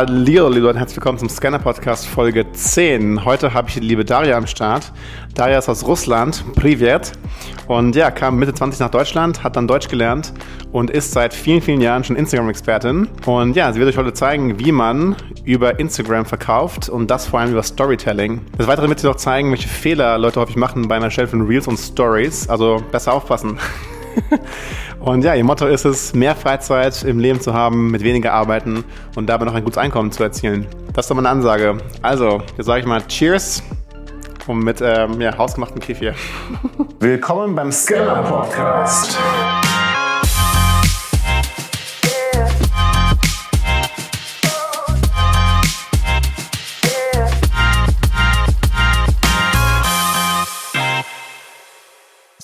[0.00, 3.22] Hallo, liebe Leute, herzlich willkommen zum Scanner Podcast Folge 10.
[3.26, 4.94] Heute habe ich die liebe Daria am Start.
[5.34, 7.12] Daria ist aus Russland, Privet.
[7.68, 10.32] Und ja, kam Mitte 20 nach Deutschland, hat dann Deutsch gelernt
[10.72, 13.08] und ist seit vielen, vielen Jahren schon Instagram-Expertin.
[13.26, 17.40] Und ja, sie wird euch heute zeigen, wie man über Instagram verkauft und das vor
[17.40, 18.40] allem über Storytelling.
[18.58, 21.46] Des Weiteren wird sie auch zeigen, welche Fehler Leute häufig machen bei einer Erstellung von
[21.46, 22.48] Reels und Stories.
[22.48, 23.58] Also besser aufpassen.
[25.00, 28.84] Und ja, ihr Motto ist es, mehr Freizeit im Leben zu haben, mit weniger arbeiten
[29.16, 30.66] und dabei noch ein gutes Einkommen zu erzielen.
[30.92, 31.78] Das ist doch meine Ansage.
[32.02, 33.62] Also, jetzt sage ich mal Cheers
[34.46, 36.14] und mit ähm, ja, hausgemachten Kefir.
[37.00, 39.18] Willkommen beim Scammer Podcast.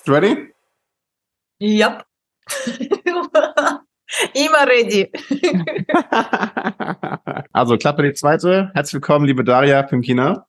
[0.09, 0.56] Ready?
[1.61, 2.05] Yep.
[4.35, 5.11] Immer ready.
[7.53, 8.71] also Klappe die zweite.
[8.75, 10.47] Herzlich willkommen, liebe Daria Pimkina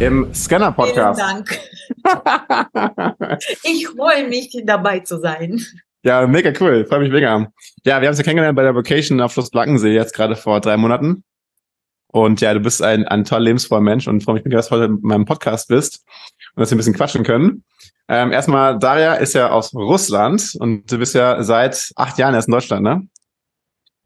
[0.00, 1.20] im Scanner Podcast.
[1.20, 1.60] Vielen Dank.
[3.64, 5.60] ich freue mich, dabei zu sein.
[6.02, 6.86] Ja, mega cool.
[6.86, 7.48] Freue mich mega.
[7.84, 10.60] Ja, wir haben uns ja kennengelernt bei der Vacation auf Schloss Blackensee jetzt gerade vor
[10.60, 11.24] drei Monaten.
[12.06, 14.76] Und ja, du bist ein, ein toller, lebensvoller Mensch und freue mich mega, dass du
[14.76, 16.06] heute in meinem Podcast bist
[16.54, 17.64] und dass wir ein bisschen quatschen können.
[18.08, 22.48] Ähm, erstmal, Daria ist ja aus Russland und du bist ja seit acht Jahren erst
[22.48, 23.06] in Deutschland, ne?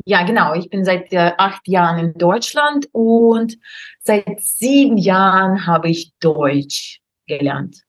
[0.05, 0.55] Ja, genau.
[0.55, 3.57] Ich bin seit äh, acht Jahren in Deutschland und
[4.01, 7.83] seit sieben Jahren habe ich Deutsch gelernt.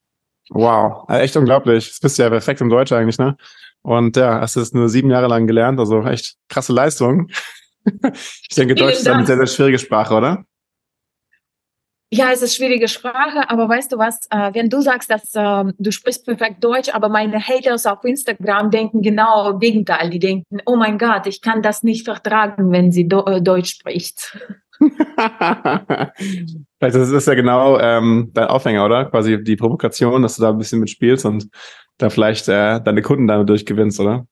[0.50, 1.90] Wow, also echt unglaublich.
[1.90, 3.36] Das bist ja perfekt im Deutsch eigentlich, ne?
[3.82, 7.30] Und ja, hast es nur sieben Jahre lang gelernt, also echt krasse Leistung.
[8.04, 10.46] ich denke, Deutsch ist eine sehr, sehr schwierige Sprache, oder?
[12.16, 15.64] Ja, es ist schwierige Sprache, aber weißt du was, äh, wenn du sagst, dass äh,
[15.80, 20.12] du sprichst perfekt Deutsch, aber meine Haters auf Instagram denken genau Gegenteil.
[20.12, 23.72] Die denken, oh mein Gott, ich kann das nicht vertragen, wenn sie Do äh, Deutsch
[23.72, 24.38] spricht.
[24.80, 24.94] Ist
[26.80, 29.06] das ja genau ähm, dein Aufhänger, oder?
[29.06, 31.50] Quasi die Provokation, dass du da ein bisschen mitspielst und
[31.98, 34.28] da vielleicht äh, deine Kunden damit gewinnst, oder?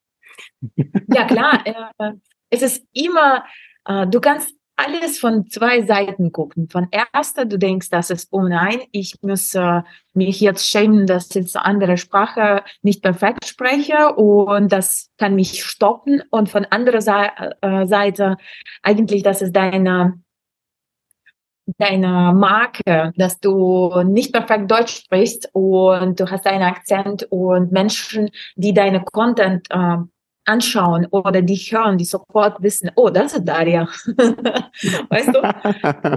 [1.08, 1.64] ja, klar.
[1.66, 2.12] Äh,
[2.52, 3.44] es ist immer,
[3.86, 4.54] äh, du kannst
[4.86, 6.70] alles von zwei Seiten gucken.
[6.70, 9.82] Von erster, du denkst, das ist, oh nein, ich muss äh,
[10.14, 15.64] mich jetzt schämen, dass ich eine andere Sprache nicht perfekt spreche und das kann mich
[15.64, 16.24] stoppen.
[16.32, 17.00] Und von anderer
[17.62, 18.38] äh, Seite
[18.84, 20.22] eigentlich, das ist deine
[21.78, 28.30] deine Marke, dass du nicht perfekt Deutsch sprichst und du hast einen Akzent und Menschen,
[28.56, 29.98] die deine Content äh,
[30.46, 33.88] anschauen oder die hören, die sofort wissen, oh, das ist Daria.
[35.10, 35.40] weißt du?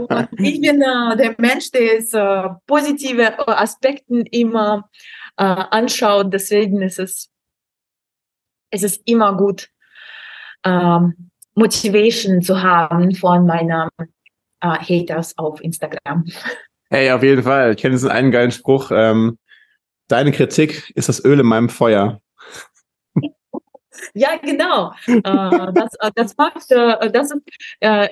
[0.03, 4.89] Und ich bin äh, der Mensch, der ist, äh, positive Aspekte immer
[5.37, 6.33] äh, anschaut.
[6.33, 7.31] Deswegen ist es,
[8.71, 9.69] es ist immer gut,
[10.65, 14.07] ähm, Motivation zu haben von meinen äh,
[14.67, 16.25] Haters auf Instagram.
[16.91, 17.73] Hey, auf jeden Fall.
[17.73, 18.93] Ich kenne diesen einen geilen Spruch.
[18.93, 19.39] Ähm,
[20.09, 22.21] Deine Kritik ist das Öl in meinem Feuer.
[24.13, 24.93] Ja, genau.
[25.07, 25.21] äh,
[25.73, 27.41] das, äh, das macht, äh, das ist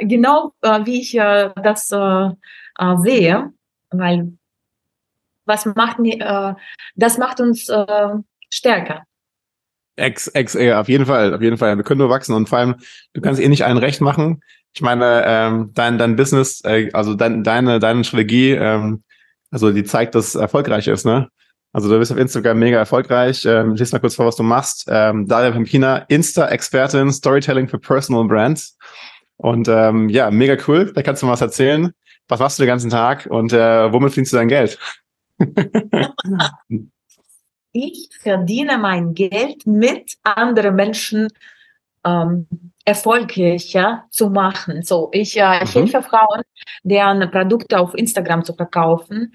[0.00, 3.52] genau, wie ich das sehe,
[3.90, 4.32] weil
[5.44, 5.98] was macht,
[6.94, 7.70] das macht uns
[8.50, 9.02] stärker.
[9.96, 11.76] Ex, ex, auf jeden Fall, auf jeden Fall.
[11.76, 12.76] Wir können nur wachsen und vor allem,
[13.12, 14.42] du kannst eh nicht allen recht machen.
[14.72, 16.62] Ich meine, ähm, dein, dein Business,
[16.92, 19.02] also dein, deine, deine Strategie, ähm,
[19.50, 21.28] also die zeigt, dass es erfolgreich ist, ne?
[21.72, 23.44] Also du bist auf Instagram mega erfolgreich.
[23.46, 24.86] Ähm, lies mal kurz vor, was du machst.
[24.88, 28.76] Ähm, Daria Pempina, Insta-Expertin, Storytelling für Personal Brands.
[29.36, 30.92] Und ähm, ja, mega cool.
[30.92, 31.92] Da kannst du mal was erzählen.
[32.28, 34.78] Was machst du den ganzen Tag und äh, womit verdienst du dein Geld?
[37.72, 41.28] ich verdiene mein Geld mit anderen Menschen
[42.04, 42.46] ähm,
[42.84, 44.82] erfolgreicher zu machen.
[44.82, 45.80] So, ich, äh, ich mhm.
[45.80, 46.42] helfe Frauen,
[46.82, 49.34] deren Produkte auf Instagram zu verkaufen.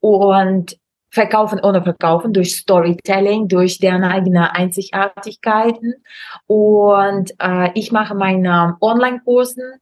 [0.00, 0.76] Und
[1.12, 5.94] Verkaufen ohne Verkaufen, durch Storytelling, durch deren eigene Einzigartigkeiten.
[6.46, 9.74] Und äh, ich mache meine Online-Kursen.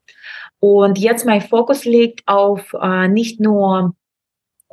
[0.59, 3.95] Und jetzt mein Fokus liegt auf äh, nicht nur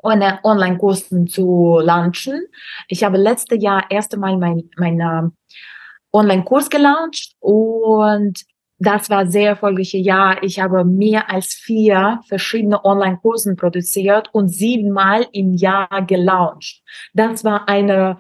[0.01, 2.47] Online-Kursen zu launchen.
[2.87, 5.29] Ich habe letztes Jahr erst einmal mein, mein äh,
[6.11, 8.41] Online-Kurs gelauncht und
[8.79, 10.43] das war sehr erfolgreiches Jahr.
[10.43, 16.81] Ich habe mehr als vier verschiedene Online-Kursen produziert und siebenmal im Jahr gelauncht.
[17.13, 18.19] Das war eine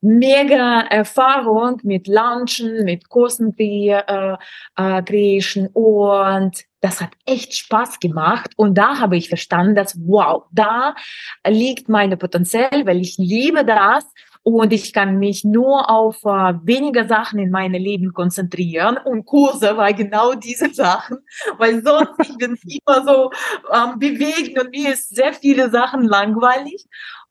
[0.00, 8.52] mega Erfahrung mit Launchen, mit Kursen äh, äh, Creation und das hat echt Spaß gemacht
[8.56, 10.94] und da habe ich verstanden, dass wow, da
[11.46, 14.06] liegt meine Potenzial, weil ich liebe das
[14.42, 19.76] und ich kann mich nur auf äh, weniger Sachen in meinem Leben konzentrieren und Kurse
[19.76, 21.18] war genau diese Sachen,
[21.58, 22.56] weil sonst ich bin
[22.86, 23.30] immer so
[23.72, 26.86] ähm, bewegen und mir ist sehr viele Sachen langweilig.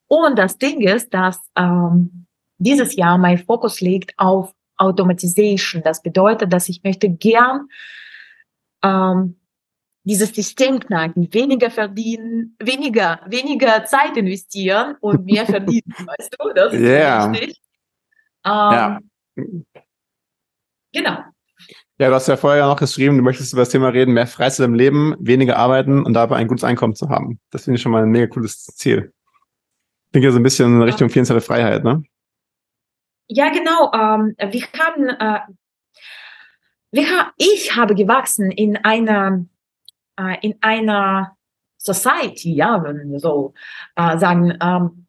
[0.07, 2.25] Und das Ding ist, dass ähm,
[2.57, 5.81] dieses Jahr mein Fokus liegt auf Automatization.
[5.83, 7.67] Das bedeutet, dass ich möchte gern
[8.83, 9.38] ähm,
[10.09, 16.53] dieses System knacken, weniger verdienen, weniger, weniger Zeit investieren und mehr verdienen, weißt du?
[16.55, 17.31] Das ist yeah.
[17.31, 17.61] wichtig.
[18.43, 18.99] Ähm, ja.
[20.91, 21.19] Genau.
[21.99, 24.65] Ja, du hast ja vorher noch geschrieben, du möchtest über das Thema reden, mehr Freizeit
[24.65, 27.39] im Leben, weniger arbeiten und dabei ein gutes Einkommen zu haben.
[27.51, 29.13] Das finde ich schon mal ein mega cooles Ziel.
[30.11, 32.01] Klingt ja so ein bisschen in Richtung finanzielle Freiheit, ne?
[33.27, 33.91] Ja, genau.
[33.93, 35.39] Ähm, wir haben, äh,
[36.91, 39.45] wir ha ich habe gewachsen in einer,
[40.19, 41.35] äh, in einer
[41.77, 43.53] Society, ja, wenn wir so
[43.95, 45.07] äh, sagen, ähm,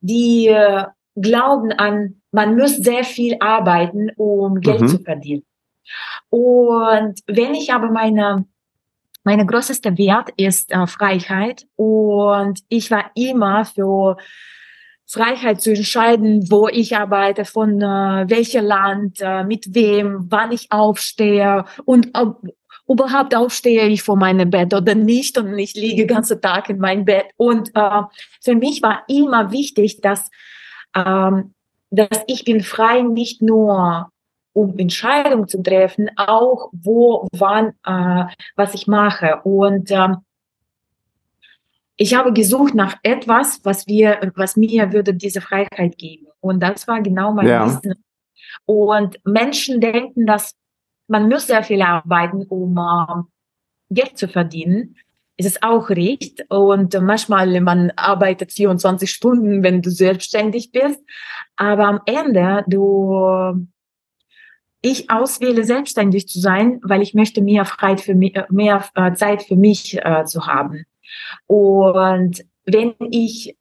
[0.00, 0.84] die äh,
[1.14, 4.88] glauben an, man muss sehr viel arbeiten, um Geld mhm.
[4.88, 5.44] zu verdienen.
[6.28, 8.44] Und wenn ich aber meine
[9.22, 14.16] meine größte Wert ist äh, Freiheit und ich war immer für
[15.06, 20.70] Freiheit zu entscheiden, wo ich arbeite, von äh, welchem Land, äh, mit wem, wann ich
[20.70, 22.42] aufstehe und ob
[22.90, 26.78] überhaupt aufstehe ich vor meinem Bett oder nicht und ich liege den ganzen Tag in
[26.78, 27.26] meinem Bett.
[27.36, 28.02] Und äh,
[28.42, 30.28] für mich war immer wichtig, dass,
[30.96, 31.54] ähm,
[31.90, 34.10] dass ich bin frei nicht nur
[34.52, 38.24] um Entscheidungen zu treffen, auch wo, wann, äh,
[38.56, 39.40] was ich mache.
[39.44, 40.16] Und ähm,
[41.96, 46.26] ich habe gesucht nach etwas, was wir, was mir würde diese Freiheit geben.
[46.40, 47.66] Und das war genau mein ja.
[47.66, 47.94] Wissen.
[48.64, 50.54] Und Menschen denken, dass
[51.10, 53.22] man muss sehr viel arbeiten, um äh,
[53.92, 54.96] Geld zu verdienen.
[55.36, 56.44] Es ist auch recht.
[56.48, 61.00] Und manchmal, man arbeitet 24 Stunden, wenn du selbstständig bist.
[61.56, 63.66] Aber am Ende, du,
[64.82, 69.42] ich auswähle, selbstständig zu sein, weil ich möchte mehr Freiheit für mich, mehr äh, Zeit
[69.42, 70.84] für mich äh, zu haben.
[71.46, 73.56] Und wenn ich,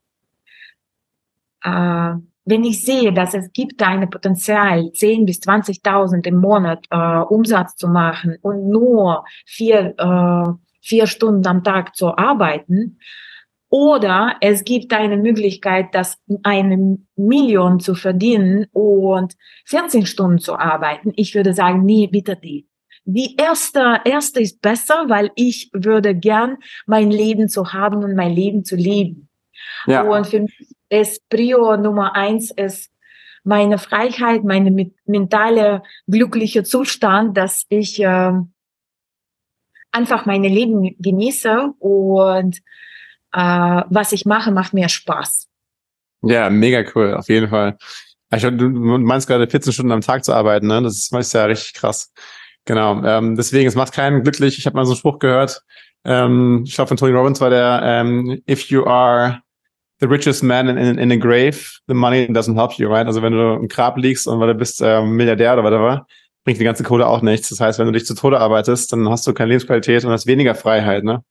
[1.63, 2.13] äh,
[2.45, 7.75] wenn ich sehe, dass es gibt ein Potenzial, 10 bis 20.000 im Monat äh, Umsatz
[7.75, 10.51] zu machen und nur vier, äh,
[10.81, 12.97] vier Stunden am Tag zu arbeiten,
[13.69, 21.13] oder es gibt eine Möglichkeit, das eine Million zu verdienen und 14 Stunden zu arbeiten.
[21.15, 22.67] Ich würde sagen, nee, bitte die.
[23.05, 26.57] Die erste, erste ist besser, weil ich würde gern
[26.87, 29.29] mein Leben zu haben und mein Leben zu leben.
[29.85, 30.01] Ja.
[30.01, 32.91] Und für mich ist Prio Nummer eins ist
[33.43, 38.33] meine Freiheit, meine mentale glückliche Zustand, dass ich äh,
[39.91, 42.57] einfach mein Leben genieße und
[43.33, 45.47] äh, was ich mache, macht mir Spaß.
[46.21, 47.77] Ja, mega cool, auf jeden Fall.
[48.35, 50.81] Ich, du meinst gerade 14 Stunden am Tag zu arbeiten, ne?
[50.83, 52.13] Das ist, das ist ja richtig krass.
[52.65, 53.03] Genau.
[53.03, 54.59] Ähm, deswegen, es macht keinen glücklich.
[54.59, 55.63] Ich habe mal so einen Spruch gehört.
[56.05, 59.41] Ähm, ich glaube von Tony Robbins war der, ähm, if you are
[59.99, 63.05] the richest man in, in, in a grave, the money doesn't help you, right?
[63.05, 66.07] Also wenn du im Grab liegst und weil du bist ähm, Milliardär oder whatever,
[66.43, 67.49] bringt die ganze Kohle auch nichts.
[67.49, 70.27] Das heißt, wenn du dich zu Tode arbeitest, dann hast du keine Lebensqualität und hast
[70.27, 71.23] weniger Freiheit, ne?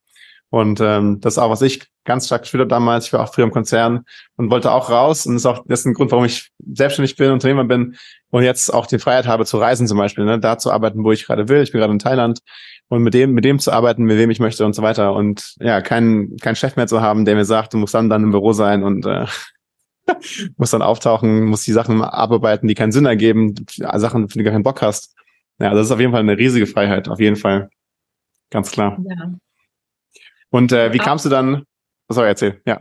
[0.50, 3.06] Und ähm, das ist auch, was ich ganz stark gespielt habe damals.
[3.06, 4.04] Ich war auch früher im Konzern
[4.36, 5.26] und wollte auch raus.
[5.26, 7.96] Und das ist auch das ist ein Grund, warum ich selbstständig bin, Unternehmer bin
[8.30, 10.40] und jetzt auch die Freiheit habe zu reisen zum Beispiel, ne?
[10.40, 11.62] da zu arbeiten, wo ich gerade will.
[11.62, 12.40] Ich bin gerade in Thailand
[12.88, 15.14] und mit dem, mit dem zu arbeiten, mit wem ich möchte und so weiter.
[15.14, 18.24] Und ja, kein, kein Chef mehr zu haben, der mir sagt, du musst dann dann
[18.24, 19.26] im Büro sein und äh,
[20.56, 24.44] muss dann auftauchen, muss die Sachen abarbeiten, die keinen Sinn ergeben, Sachen, für die du
[24.44, 25.14] gar keinen Bock hast.
[25.60, 27.68] Ja, das ist auf jeden Fall eine riesige Freiheit, auf jeden Fall.
[28.50, 28.98] Ganz klar.
[29.04, 29.32] Ja.
[30.50, 31.64] Und äh, wie kamst du dann?
[32.08, 32.80] Sorry, erzähl, ja.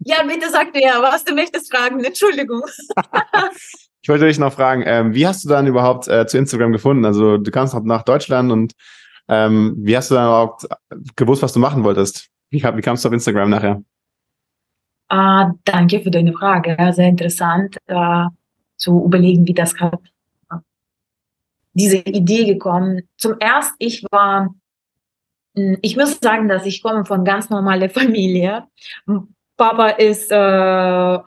[0.00, 2.02] Ja, bitte sag dir, was du möchtest fragen.
[2.02, 2.62] Entschuldigung.
[4.02, 7.04] ich wollte dich noch fragen, ähm, wie hast du dann überhaupt äh, zu Instagram gefunden?
[7.04, 8.72] Also du kamst nach Deutschland und
[9.28, 10.66] ähm, wie hast du dann überhaupt
[11.16, 12.28] gewusst, was du machen wolltest?
[12.50, 13.82] Wie, wie kamst du auf Instagram nachher?
[15.08, 16.76] Ah, danke für deine Frage.
[16.92, 18.26] Sehr interessant äh,
[18.76, 19.98] zu überlegen, wie das hat
[21.72, 23.02] diese Idee gekommen.
[23.16, 24.54] Zum ersten, ich war
[25.56, 28.64] hm, ich muss sagen, dass ich komme von ganz normaler Familie.
[29.56, 31.18] Papa ist, äh,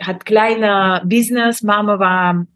[0.00, 2.46] hat kleiner Business, Mama war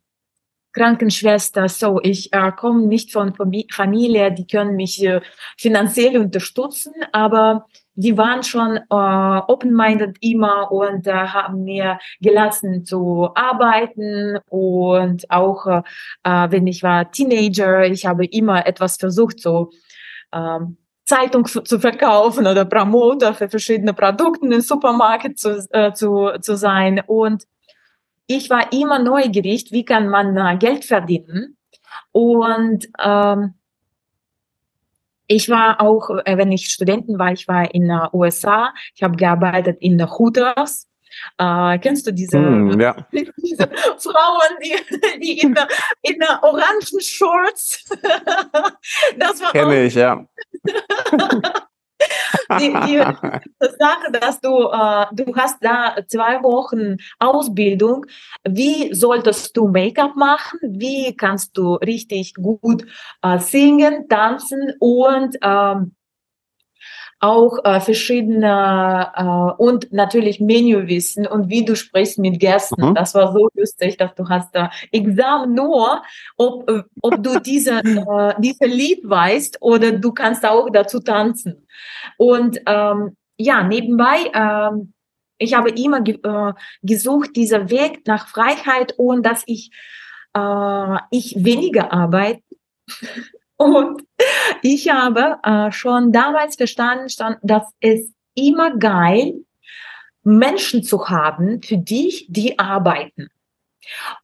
[0.76, 3.32] Krankenschwester, so ich äh, komme nicht von
[3.72, 5.22] Familie, die können mich äh,
[5.56, 13.30] finanziell unterstützen, aber die waren schon äh, open-minded immer und äh, haben mir gelassen zu
[13.34, 15.82] arbeiten und auch äh,
[16.24, 19.70] äh wenn ich war Teenager, ich habe immer etwas versucht, so
[20.32, 26.56] ähm, Zeitung zu verkaufen oder Promoter für verschiedene Produkte im Supermarkt zu, äh, zu, zu
[26.56, 27.00] sein.
[27.06, 27.44] Und
[28.26, 31.56] ich war immer neugierig, wie kann man äh, Geld verdienen.
[32.10, 33.54] Und ähm,
[35.28, 39.16] ich war auch, äh, wenn ich Studenten war, ich war in den USA, ich habe
[39.16, 40.88] gearbeitet in Hooters.
[41.38, 42.96] Äh, kennst du diese, mm, ja.
[43.12, 43.68] diese
[43.98, 45.68] Frauen, die, die in der,
[46.02, 47.84] in der orangen Shorts?
[49.18, 50.24] das war Kenne ich, ja.
[52.58, 52.98] die, die
[53.78, 58.06] Sache, dass du, äh, du hast da zwei Wochen Ausbildung.
[58.44, 60.60] Wie solltest du Make-up machen?
[60.62, 62.86] Wie kannst du richtig gut
[63.22, 65.94] äh, singen, tanzen und ähm,
[67.20, 72.90] auch äh, verschiedene äh, und natürlich Menüwissen und wie du sprichst mit Gästen.
[72.90, 72.94] Mhm.
[72.94, 76.02] Das war so lustig, dass du hast da Examen nur,
[76.36, 81.66] ob, äh, ob du diese, äh, diese Lied weißt oder du kannst auch dazu tanzen.
[82.18, 84.92] Und ähm, ja, nebenbei, ähm,
[85.38, 89.70] ich habe immer ge äh, gesucht, dieser Weg nach Freiheit und dass ich,
[90.34, 92.42] äh, ich weniger arbeite
[93.56, 94.02] und
[94.62, 97.08] ich habe äh, schon damals verstanden,
[97.42, 99.34] dass es immer geil,
[100.22, 103.28] Menschen zu haben, für dich, die arbeiten.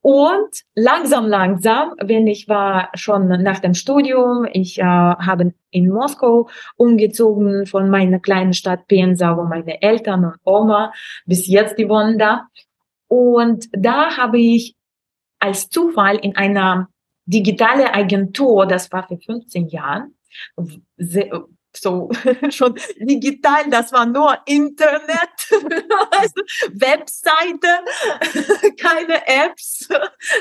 [0.01, 6.49] Und langsam, langsam, wenn ich war schon nach dem Studium, ich äh, habe in Moskau
[6.77, 10.93] umgezogen von meiner kleinen Stadt Pensa, wo meine Eltern und Oma
[11.27, 12.49] bis jetzt die wohnen da.
[13.09, 14.75] Und da habe ich
[15.39, 16.89] als Zufall in einer
[17.27, 20.15] digitale Agentur, das war für 15 Jahren,
[21.75, 22.11] so
[22.51, 25.49] schon digital, das war nur Internet,
[26.11, 27.69] also Webseite,
[28.81, 29.89] keine Apps,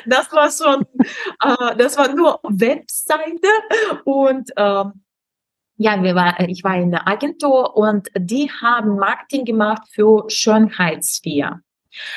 [0.06, 0.86] das war schon,
[1.44, 3.48] äh, das war nur Webseite
[4.06, 5.04] und ähm,
[5.78, 11.62] ja, wir war, ich war in der Agentur und die haben Marketing gemacht für Schönheitssphäre.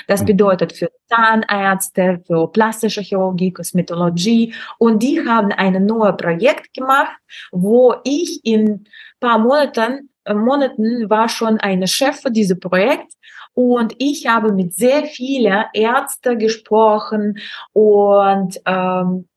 [0.06, 0.26] Das mhm.
[0.26, 4.54] bedeutet für Zahnärzte, für plastische Chirurgie, Kosmetologie.
[4.78, 7.16] Und die haben ein neues Projekt gemacht,
[7.52, 8.86] wo ich in
[9.20, 13.12] paar Monaten, äh, Monaten war schon eine Chef für dieses Projekt.
[13.54, 17.38] Und ich habe mit sehr vielen Ärzten gesprochen
[17.72, 19.28] und ähm,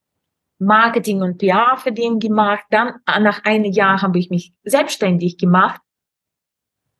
[0.60, 2.63] Marketing und PR für den gemacht.
[2.72, 5.82] Dann nach einem Jahr habe ich mich selbstständig gemacht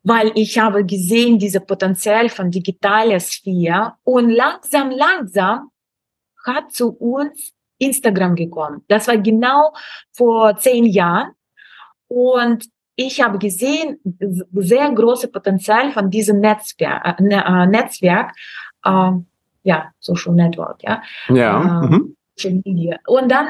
[0.08, 5.70] weil ich habe gesehen, diese Potenzial von digitaler Sphäre und langsam, langsam
[6.46, 8.86] hat zu uns Instagram gekommen.
[8.88, 9.74] Das war genau
[10.14, 11.32] vor zehn Jahren
[12.08, 14.00] und ich habe gesehen,
[14.54, 18.32] sehr große Potenzial von diesem Netzwerk, äh, ne, äh Netzwerk,
[18.86, 19.12] äh,
[19.64, 21.04] ja, Social Network, ja.
[21.28, 21.84] Ja.
[21.84, 22.16] Äh, mhm.
[23.08, 23.48] Und dann,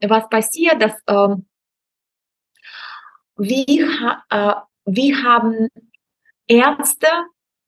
[0.00, 1.36] äh, was passiert, dass äh,
[3.36, 4.22] wir,
[4.86, 5.68] äh, wir haben
[6.46, 7.08] Ärzte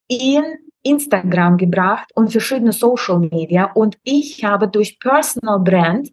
[0.09, 0.45] in
[0.83, 6.11] Instagram gebracht und verschiedene Social Media und ich habe durch Personal Brand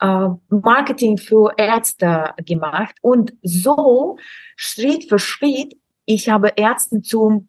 [0.00, 4.18] äh, Marketing für Ärzte gemacht und so
[4.56, 5.76] Schritt für Schritt
[6.06, 7.48] ich habe Ärzten zum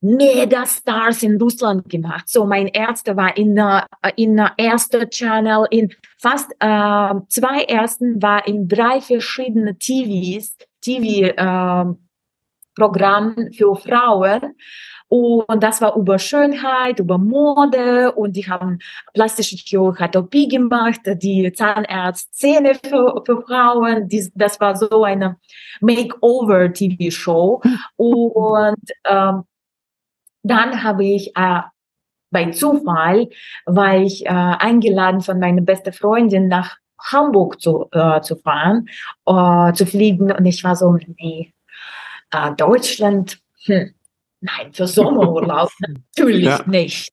[0.00, 2.28] Mega-Stars in Russland gemacht.
[2.28, 8.20] So, mein Ärzte war in der, in der ersten Channel, in fast äh, zwei ersten
[8.20, 11.94] war in drei verschiedene TVs, TV äh,
[12.74, 14.54] Programm für Frauen.
[15.08, 18.78] Und das war über Schönheit, über Mode und die haben
[19.12, 24.08] plastische Chirurgie gemacht, die Zahnarztzähne für, für Frauen.
[24.08, 25.36] Die, das war so eine
[25.82, 27.60] Makeover-TV-Show.
[27.96, 29.42] Und ähm,
[30.42, 31.60] dann habe ich äh,
[32.30, 33.28] bei Zufall,
[33.66, 36.78] war ich äh, eingeladen von meiner besten Freundin nach
[37.10, 38.88] Hamburg zu, äh, zu fahren,
[39.26, 40.32] äh, zu fliegen.
[40.32, 41.52] Und ich war so, nee,
[42.30, 43.94] äh, Deutschland, hm,
[44.40, 46.62] nein, für Sommerurlaub natürlich ja.
[46.66, 47.12] nicht.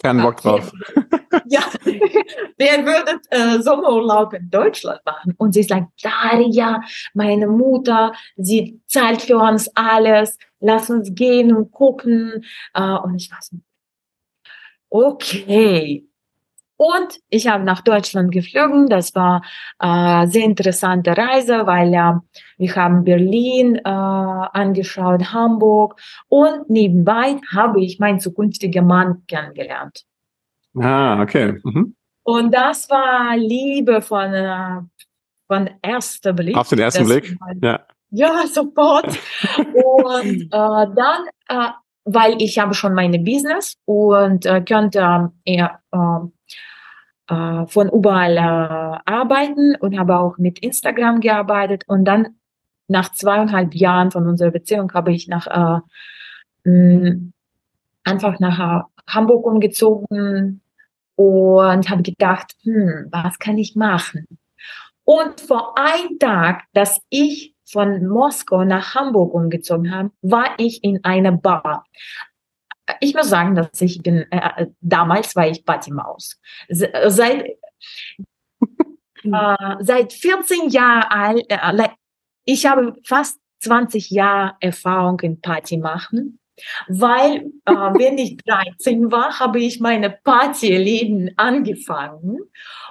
[0.00, 0.70] Kein Bock drauf.
[1.46, 5.34] ja, wer würde äh, Sommerurlaub in Deutschland machen?
[5.38, 6.80] Und sie sagt, Daria,
[7.14, 12.44] meine Mutter, sie zahlt für uns alles, lass uns gehen und gucken.
[12.74, 13.56] Äh, und ich war so,
[14.88, 16.06] okay,
[16.78, 18.86] und ich habe nach Deutschland geflogen.
[18.86, 19.42] Das war
[19.80, 22.14] äh, sehr interessante Reise, weil äh,
[22.56, 30.04] wir haben Berlin äh, angeschaut, Hamburg und nebenbei habe ich meinen zukünftigen Mann kennengelernt.
[30.80, 31.58] Ah, okay.
[31.64, 31.96] Mhm.
[32.22, 34.80] Und das war Liebe von äh,
[35.48, 36.56] von erster Blick.
[36.56, 37.36] Auf den ersten Blick.
[37.60, 37.80] ja.
[38.10, 39.06] Ja, sofort.
[39.56, 41.70] und äh, dann äh,
[42.10, 45.66] weil ich habe schon meine Business und äh, könnte äh,
[47.28, 52.36] äh, von überall äh, arbeiten und habe auch mit Instagram gearbeitet und dann
[52.88, 55.82] nach zweieinhalb Jahren von unserer Beziehung habe ich nach
[56.64, 57.30] äh, mh,
[58.04, 60.62] einfach nach Hamburg umgezogen
[61.16, 64.26] und habe gedacht, hm, was kann ich machen?
[65.04, 71.04] Und vor einem Tag, dass ich von Moskau nach Hamburg umgezogen habe, war ich in
[71.04, 71.84] einer Bar.
[73.00, 76.40] Ich muss sagen, dass ich bin, äh, damals war ich Partymaus.
[76.68, 77.46] Seit,
[79.24, 81.88] äh, seit 14 Jahren alt, äh,
[82.44, 86.38] ich habe fast 20 Jahre Erfahrung in Party machen,
[86.88, 92.38] weil äh, wenn ich 13 war, habe ich meine Partyläden angefangen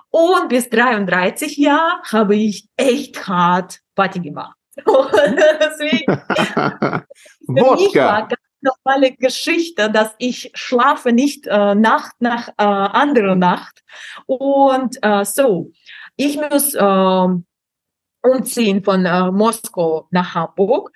[0.10, 4.56] und bis 33 Jahre habe ich echt hart Party gemacht.
[4.86, 6.22] Deswegen,
[7.46, 8.28] für
[8.62, 13.84] normale Geschichte, dass ich schlafe nicht äh, Nacht nach äh, andere Nacht
[14.26, 15.72] und äh, so.
[16.16, 17.28] Ich muss äh,
[18.24, 20.92] umziehen von äh, Moskau nach Hamburg.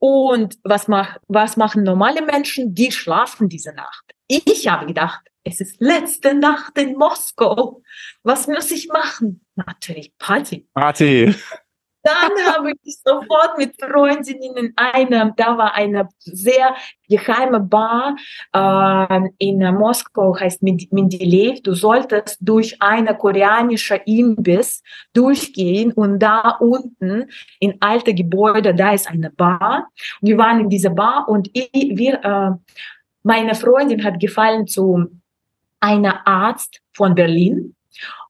[0.00, 2.74] Und was, mach, was machen normale Menschen?
[2.74, 4.04] Die schlafen diese Nacht.
[4.28, 7.82] Ich habe gedacht, es ist letzte Nacht in Moskau.
[8.22, 9.44] Was muss ich machen?
[9.56, 10.68] Natürlich Party.
[10.74, 11.34] Party.
[12.02, 16.74] Dann habe ich sofort mit Freundinnen in einem, da war eine sehr
[17.08, 18.16] geheime Bar
[18.52, 21.62] äh, in Moskau, heißt Mendeléev.
[21.62, 27.26] Du solltest durch eine koreanische Imbiss durchgehen und da unten
[27.58, 29.88] in alte Gebäude, da ist eine Bar.
[30.20, 32.50] Wir waren in dieser Bar und ich, wir, äh,
[33.22, 35.08] meine Freundin hat gefallen zu
[35.80, 37.74] einer Arzt von Berlin.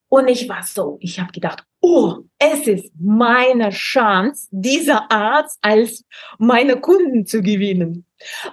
[0.08, 6.04] Und ich war so, ich habe gedacht, oh, es ist meine Chance, dieser Arzt als
[6.38, 8.06] meine Kunden zu gewinnen.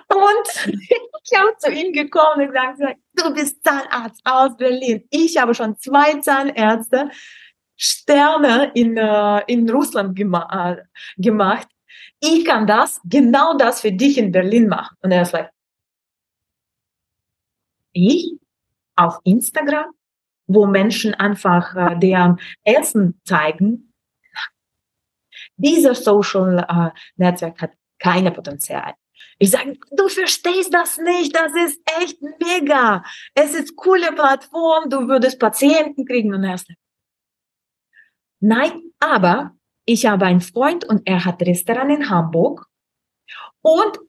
[0.07, 0.73] Und
[1.23, 5.03] ich habe zu ihm gekommen und gesagt, du bist Zahnarzt aus Berlin.
[5.09, 7.09] Ich habe schon zwei Zahnärzte
[7.77, 10.75] Sterne in, äh, in Russland äh,
[11.17, 11.67] gemacht.
[12.21, 14.95] Ich kann das, genau das für dich in Berlin machen.
[15.01, 15.51] Und er ist like,
[17.91, 18.33] ich?
[18.95, 19.93] Auf Instagram?
[20.47, 23.93] Wo Menschen einfach äh, deren Essen zeigen.
[25.57, 28.93] Dieser Social äh, Netzwerk hat keine Potenzial.
[29.39, 33.03] Ich sage, du verstehst das nicht, das ist echt mega.
[33.33, 36.71] Es ist coole Plattform, du würdest Patienten kriegen und erst.
[38.39, 39.55] Nein, aber
[39.85, 42.65] ich habe einen Freund und er hat Restaurant in Hamburg
[43.61, 43.99] und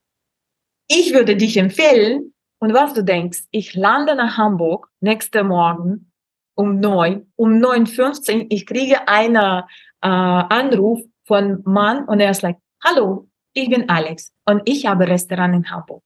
[0.89, 6.13] ich würde dich empfehlen, und was du denkst, ich lande nach Hamburg nächste Morgen
[6.57, 12.59] um neun, um 9.15 ich kriege einen äh, Anruf von Mann und er ist like,
[12.83, 16.03] hallo, ich bin Alex und ich habe Restaurant in Hamburg.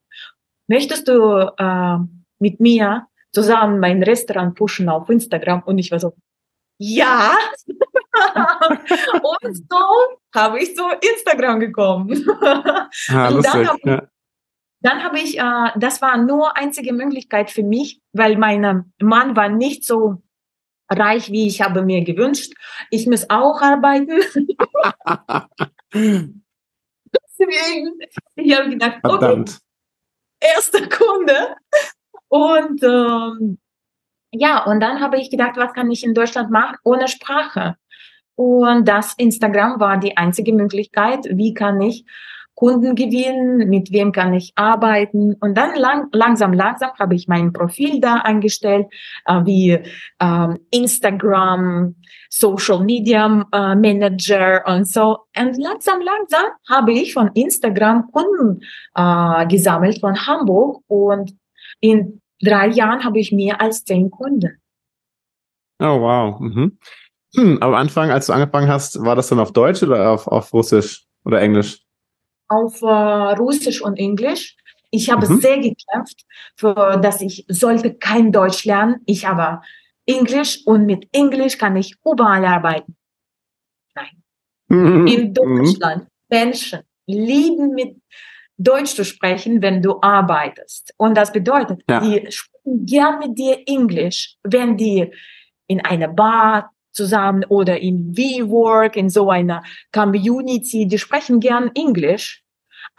[0.69, 1.97] Möchtest du äh,
[2.39, 5.63] mit mir zusammen mein Restaurant pushen auf Instagram?
[5.65, 6.15] Und ich war so,
[6.79, 7.33] ja.
[7.67, 9.77] und so
[10.35, 12.25] habe ich zu Instagram gekommen.
[13.09, 14.03] Ah, und lustig, dann habe ja.
[14.81, 19.49] dann habe ich, äh, das war nur einzige Möglichkeit für mich, weil mein Mann war
[19.49, 20.23] nicht so
[20.91, 22.53] reich, wie ich habe mir gewünscht.
[22.91, 24.21] Ich muss auch arbeiten.
[25.93, 27.99] Deswegen,
[28.37, 29.59] ich habe gedacht, okay, Verdammt.
[30.41, 31.57] erster Kunde.
[32.29, 33.59] Und ähm,
[34.33, 37.77] ja, und dann habe ich gedacht, was kann ich in Deutschland machen ohne Sprache?
[38.37, 42.05] Und das Instagram war die einzige Möglichkeit, wie kann ich
[42.61, 45.35] Kunden gewinnen, mit wem kann ich arbeiten.
[45.41, 48.87] Und dann lang, langsam, langsam habe ich mein Profil da eingestellt,
[49.25, 49.79] äh, wie
[50.21, 51.97] ähm, Instagram,
[52.29, 55.21] Social Media äh, Manager und so.
[55.39, 58.61] Und langsam, langsam habe ich von Instagram Kunden
[58.95, 61.33] äh, gesammelt von Hamburg und
[61.81, 64.61] in drei Jahren habe ich mehr als zehn Kunden.
[65.79, 66.39] Oh, wow.
[66.39, 66.79] Mhm.
[67.35, 70.53] Hm, am Anfang, als du angefangen hast, war das dann auf Deutsch oder auf, auf
[70.53, 71.87] Russisch oder Englisch?
[72.51, 74.57] Auf äh, Russisch und Englisch.
[74.91, 75.41] Ich habe Mhm.
[75.41, 76.25] sehr gekämpft,
[76.57, 78.97] für, dass ich sollte kein Deutsch lernen.
[79.07, 79.63] Ich habe
[80.07, 82.97] Englisch und mit Englisch kann ich überall arbeiten.
[84.69, 85.07] Mhm.
[85.07, 85.35] In.
[85.35, 87.97] Deutschland Menschen lieben mit
[88.57, 90.95] Deutsch zu sprechen, wenn du arbeitest.
[90.97, 92.01] Und das bedeutet, Ja.
[92.01, 95.11] die sprechen gern mit dir Englisch, wenn die
[95.67, 102.40] in einer Bar zusammen oder in WeWork, in so einer Community, die sprechen gern Englisch.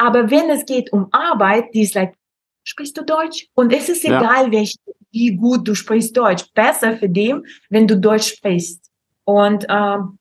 [0.02, 2.16] Aber wenn es geht um Arbeit, die ist like,
[2.64, 3.48] sprichst du Deutsch?
[3.54, 4.18] Und es ist Ja.
[4.20, 4.76] egal, welch,
[5.12, 6.46] wie gut du sprichst Deutsch.
[6.56, 8.90] Besser für dem, wenn du Deutsch sprichst.
[9.26, 10.18] Und ähm,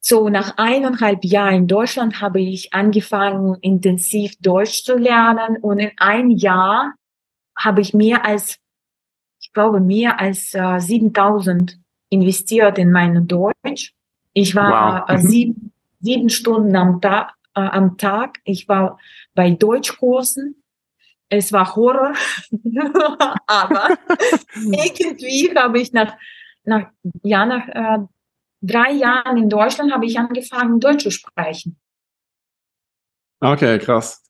[0.00, 5.56] so nach eineinhalb Jahren in Deutschland habe ich angefangen, intensiv Deutsch zu lernen.
[5.62, 6.92] Und in ein Jahr
[7.58, 8.58] habe ich mehr als,
[9.40, 11.78] ich glaube, mehr als äh, 7000
[12.10, 13.94] investiert in mein Deutsch.
[14.34, 15.08] Ich war Wow.
[15.08, 15.26] äh, Mhm.
[15.26, 18.38] sieben, sieben Stunden am Tag, äh, am Tag.
[18.44, 18.98] Ich war
[19.34, 20.62] bei Deutschkursen.
[21.28, 22.14] es war Horror,
[23.48, 23.98] aber
[24.54, 26.14] irgendwie habe ich nach,
[26.64, 26.90] nach,
[27.22, 27.98] ja, nach äh,
[28.62, 31.78] drei Jahren in Deutschland habe ich angefangen, Deutsch zu sprechen.
[33.40, 34.22] Okay, krass.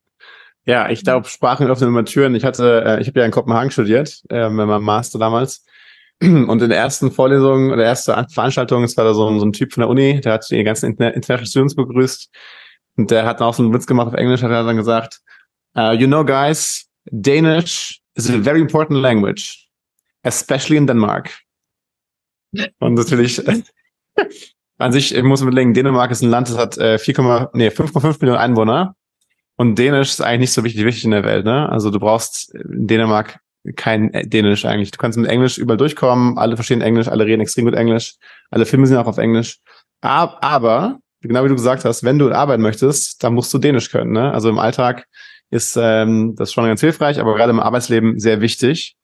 [0.64, 2.34] Ja, ich glaube, Sprachen öffnen immer Türen.
[2.34, 5.64] Ich hatte, äh, ich habe ja in Kopenhagen studiert, äh, mit meinem Master damals.
[6.22, 9.72] Und in der ersten Vorlesung oder erste Veranstaltung, es war da so, so ein Typ
[9.72, 12.30] von der Uni, der hat die ganzen International Students begrüßt.
[12.96, 15.20] Und der hat auch so einen Witz gemacht auf Englisch, hat er dann gesagt,
[15.76, 19.68] uh, you know guys, Danish is a very important language,
[20.22, 21.30] especially in Denmark.
[22.78, 23.42] Und natürlich,
[24.78, 28.20] an sich, ich muss überlegen, Dänemark ist ein Land, das hat äh, 4, nee, 5,5
[28.20, 28.96] Millionen Einwohner.
[29.56, 31.68] Und Dänisch ist eigentlich nicht so wichtig, wichtig in der Welt, ne?
[31.70, 33.40] Also du brauchst in Dänemark
[33.74, 34.90] kein Dänisch eigentlich.
[34.90, 38.16] Du kannst mit Englisch überall durchkommen, alle verstehen Englisch, alle reden extrem gut Englisch,
[38.50, 39.60] alle Filme sind auch auf Englisch.
[40.02, 44.12] Aber, genau wie du gesagt hast, wenn du arbeiten möchtest, dann musst du Dänisch können.
[44.12, 44.32] Ne?
[44.32, 45.06] Also im Alltag
[45.50, 48.96] ist ähm, das schon ganz hilfreich, aber gerade im Arbeitsleben sehr wichtig.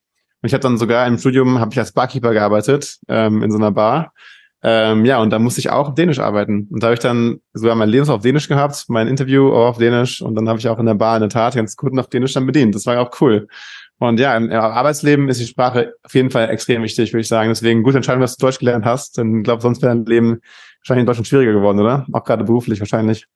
[0.42, 3.58] Und ich habe dann sogar im Studium habe ich als Barkeeper gearbeitet ähm, in so
[3.58, 4.12] einer Bar.
[4.64, 6.68] Ähm, ja, und da musste ich auch Dänisch arbeiten.
[6.70, 9.78] Und da habe ich dann sogar mein Lebenslauf auf Dänisch gehabt, mein Interview auch auf
[9.78, 12.08] Dänisch und dann habe ich auch in der Bar in der Tat ganz gut auf
[12.08, 12.74] Dänisch dann bedient.
[12.74, 13.48] Das war auch cool.
[13.98, 17.50] Und ja, im Arbeitsleben ist die Sprache auf jeden Fall extrem wichtig, würde ich sagen.
[17.50, 19.16] Deswegen gute Entscheidung, dass du Deutsch gelernt hast.
[19.16, 20.40] Denn ich glaube, sonst wäre dein Leben
[20.82, 22.06] wahrscheinlich in Deutschland schwieriger geworden, oder?
[22.12, 23.26] Auch gerade beruflich wahrscheinlich.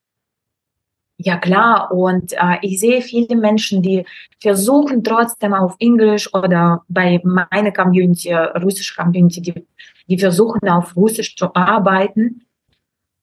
[1.18, 4.04] Ja klar, und äh, ich sehe viele Menschen, die
[4.38, 9.66] versuchen trotzdem auf Englisch oder bei meiner Community, russische Community, die,
[10.08, 12.42] die versuchen auf Russisch zu arbeiten.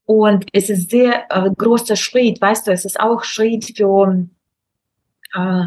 [0.05, 4.25] Und es ist sehr äh, großer Schritt, weißt du, es ist auch Schritt für
[5.35, 5.65] äh,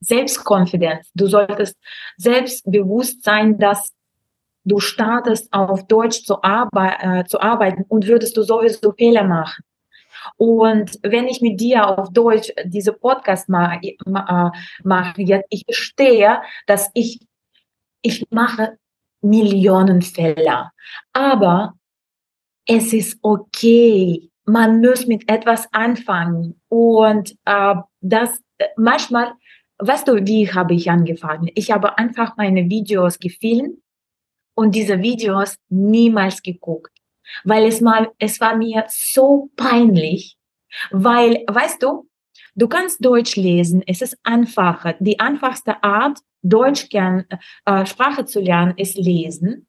[0.00, 1.10] Selbstkonfidenz.
[1.14, 1.76] Du solltest
[2.16, 3.93] selbstbewusst sein, dass
[4.64, 9.64] du startest auf Deutsch zu, arbe äh, zu arbeiten und würdest du sowieso Fehler machen.
[10.36, 16.40] Und wenn ich mit dir auf Deutsch diese Podcast ma ma mache, jetzt, ich verstehe,
[16.66, 17.20] dass ich,
[18.02, 18.78] ich mache
[19.20, 20.72] Millionen Fehler.
[21.12, 21.74] Aber
[22.66, 24.30] es ist okay.
[24.46, 26.60] Man muss mit etwas anfangen.
[26.68, 28.38] Und äh, das
[28.76, 29.32] manchmal
[29.78, 31.50] weißt du, wie habe ich angefangen?
[31.54, 33.78] Ich habe einfach meine Videos gefilmt
[34.54, 36.92] und diese Videos niemals geguckt,
[37.44, 40.36] weil es mal, es war mir so peinlich,
[40.90, 42.08] weil, weißt du,
[42.54, 44.94] du kannst Deutsch lesen, es ist einfacher.
[45.00, 47.24] Die einfachste Art, Deutsch gern,
[47.64, 49.66] äh, Sprache zu lernen, ist lesen,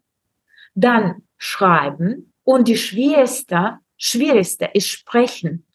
[0.73, 5.65] dann schreiben und die schwierigste, schwierigste ist sprechen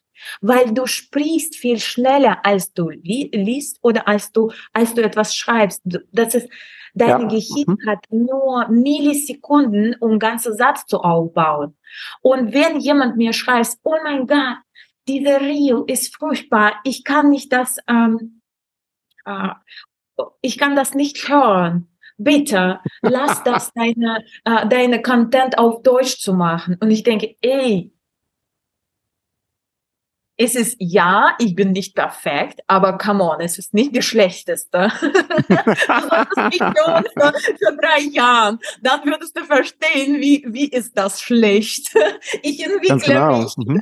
[0.41, 5.35] weil du sprichst viel schneller, als du li liest oder als du, als du etwas
[5.35, 5.81] schreibst.
[6.11, 6.49] Das ist,
[6.93, 7.27] dein ja.
[7.27, 7.89] Gehirn mhm.
[7.89, 11.77] hat nur Millisekunden, um ganze Satz zu aufbauen.
[12.21, 14.57] Und wenn jemand mir schreibt, oh mein Gott,
[15.07, 18.41] dieser Reel ist furchtbar, ich kann nicht das, ähm,
[19.25, 19.49] äh,
[20.41, 21.87] ich kann das nicht hören.
[22.17, 26.77] Bitte, lass das deine, äh, deine Content auf Deutsch zu machen.
[26.79, 27.91] Und ich denke, ey,
[30.43, 34.89] es ist ja, ich bin nicht perfekt, aber come on, es ist nicht das Schlechteste.
[34.99, 35.11] für
[37.79, 41.93] drei Jahren, dann würdest du verstehen, wie, wie ist das schlecht.
[42.43, 43.43] Ich entwickle genau.
[43.43, 43.55] mich.
[43.57, 43.81] Mhm.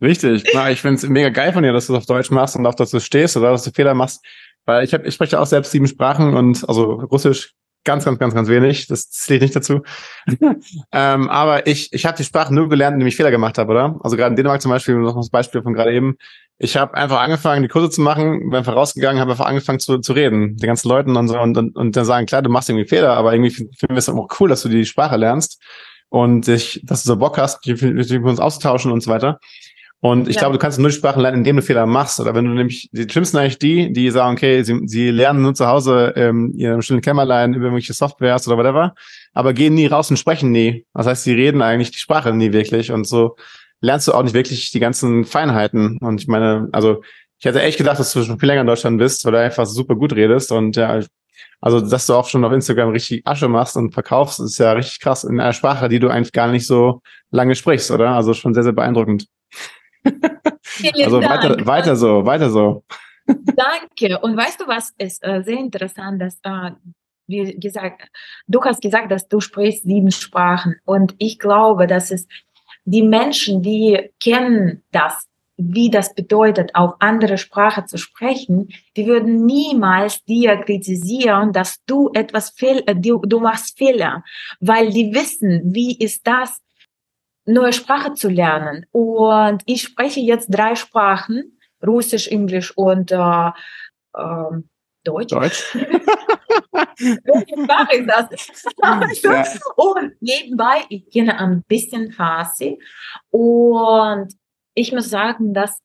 [0.00, 0.44] Richtig.
[0.52, 2.66] Na, ich finde es mega geil von dir, dass du es auf Deutsch machst und
[2.66, 4.24] auch, dass du stehst oder dass du Fehler machst.
[4.64, 8.34] Weil ich, hab, ich spreche auch selbst sieben Sprachen und also Russisch ganz, ganz, ganz,
[8.34, 8.86] ganz wenig.
[8.86, 9.82] Das zählt nicht dazu.
[10.92, 13.98] ähm, aber ich, ich habe die Sprache nur gelernt, indem ich Fehler gemacht habe, oder?
[14.02, 16.16] Also gerade in Dänemark zum Beispiel, noch das Beispiel von gerade eben.
[16.58, 19.98] Ich habe einfach angefangen, die Kurse zu machen, bin einfach rausgegangen, habe einfach angefangen zu,
[19.98, 22.68] zu reden, den ganzen Leuten und so und, und, und dann sagen, klar, du machst
[22.68, 25.62] irgendwie Fehler, aber irgendwie finden wir es auch cool, dass du die Sprache lernst
[26.08, 29.38] und dich, dass du so Bock hast, mit uns auszutauschen und so weiter.
[30.00, 30.42] Und ich ja.
[30.42, 32.20] glaube, du kannst nur die Sprachen lernen, indem du Fehler machst.
[32.20, 35.54] Oder wenn du nämlich, die schlimmsten eigentlich die, die sagen, okay, sie, sie lernen nur
[35.54, 38.94] zu Hause ähm, ihrem stillen Kämmerlein über irgendwelche Softwares oder whatever,
[39.32, 40.86] aber gehen nie raus und sprechen nie.
[40.94, 42.92] Das heißt, sie reden eigentlich die Sprache nie wirklich.
[42.92, 43.36] Und so
[43.80, 45.98] lernst du auch nicht wirklich die ganzen Feinheiten.
[45.98, 47.02] Und ich meine, also
[47.40, 49.66] ich hätte echt gedacht, dass du schon viel länger in Deutschland bist, weil du einfach
[49.66, 50.52] super gut redest.
[50.52, 51.00] Und ja,
[51.60, 55.00] also dass du auch schon auf Instagram richtig Asche machst und verkaufst, ist ja richtig
[55.00, 58.10] krass in einer Sprache, die du eigentlich gar nicht so lange sprichst, oder?
[58.10, 59.26] Also schon sehr, sehr beeindruckend
[61.04, 62.84] also weiter, weiter so, weiter so.
[63.26, 64.18] Danke.
[64.20, 66.70] Und weißt du, was ist äh, sehr interessant, dass, äh,
[67.26, 68.08] wie gesagt,
[68.46, 70.76] du hast gesagt, dass du sprichst sieben Sprachen.
[70.84, 72.26] Und ich glaube, dass es
[72.84, 75.26] die Menschen, die kennen das,
[75.58, 82.10] wie das bedeutet, auf andere Sprache zu sprechen, die würden niemals dir kritisieren, dass du
[82.14, 84.24] etwas fehl, äh, du, du machst Fehler,
[84.60, 86.62] weil die wissen, wie ist das,
[87.48, 88.86] neue Sprache zu lernen.
[88.92, 93.48] Und ich spreche jetzt drei Sprachen Russisch, Englisch und äh,
[94.14, 94.62] äh,
[95.04, 95.32] Deutsch.
[95.32, 95.74] Deutsch.
[97.56, 98.72] mache ich das.
[99.22, 99.44] ja.
[99.76, 102.78] Und nebenbei, ich kenne ein bisschen Farsi
[103.30, 104.34] und
[104.74, 105.80] ich muss sagen, dass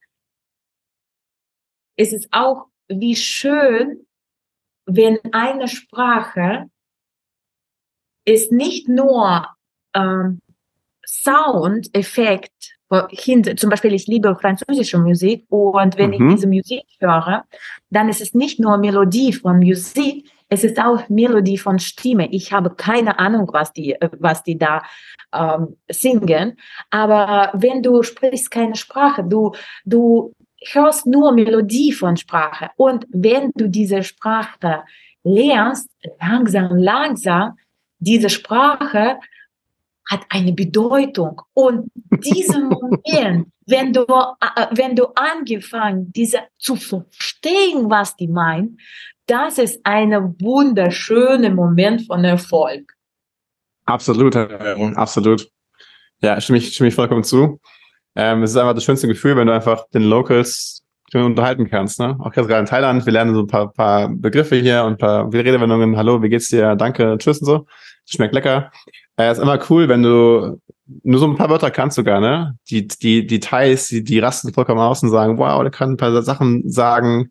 [1.95, 4.05] es ist auch wie schön,
[4.85, 6.69] wenn eine Sprache
[8.25, 9.47] ist nicht nur
[9.93, 10.39] ähm,
[11.05, 12.73] Sound-Effekt
[13.09, 16.29] hinter, zum Beispiel ich liebe französische Musik und wenn mhm.
[16.29, 17.43] ich diese Musik höre,
[17.89, 22.27] dann ist es nicht nur Melodie von Musik, es ist auch Melodie von Stimme.
[22.29, 24.83] Ich habe keine Ahnung, was die, was die da
[25.33, 26.57] ähm, singen,
[26.91, 29.53] aber wenn du sprichst keine Sprache, du,
[29.85, 30.33] du
[30.71, 34.83] hörst nur Melodie von Sprache und wenn du diese Sprache
[35.23, 35.89] lernst,
[36.19, 37.57] langsam, langsam,
[37.99, 39.17] diese Sprache
[40.09, 41.41] hat eine Bedeutung.
[41.53, 41.91] Und
[42.23, 48.77] diesen Moment, wenn du, äh, wenn du angefangen, diese zu verstehen, was die meinen,
[49.25, 52.93] das ist ein wunderschöner Moment von Erfolg.
[53.85, 55.49] Absolut, absolut.
[56.21, 57.59] Ja, stimme ich, stimme ich vollkommen zu.
[58.15, 60.82] Ähm, es ist einfach das schönste Gefühl, wenn du einfach den Locals
[61.21, 61.99] unterhalten kannst.
[61.99, 62.15] Ne?
[62.19, 65.31] Auch gerade in Thailand, wir lernen so ein paar, paar Begriffe hier und ein paar
[65.31, 65.97] Redewendungen.
[65.97, 66.75] Hallo, wie geht's dir?
[66.75, 67.65] Danke, tschüss und so.
[68.05, 68.71] Schmeckt lecker.
[69.17, 70.59] Äh, ist immer cool, wenn du
[71.03, 72.57] nur so ein paar Wörter kannst sogar, ne?
[72.69, 75.97] Die, die, die Thais, die, die rasten vollkommen aus und sagen, wow, der kann ein
[75.97, 77.29] paar Sachen sagen,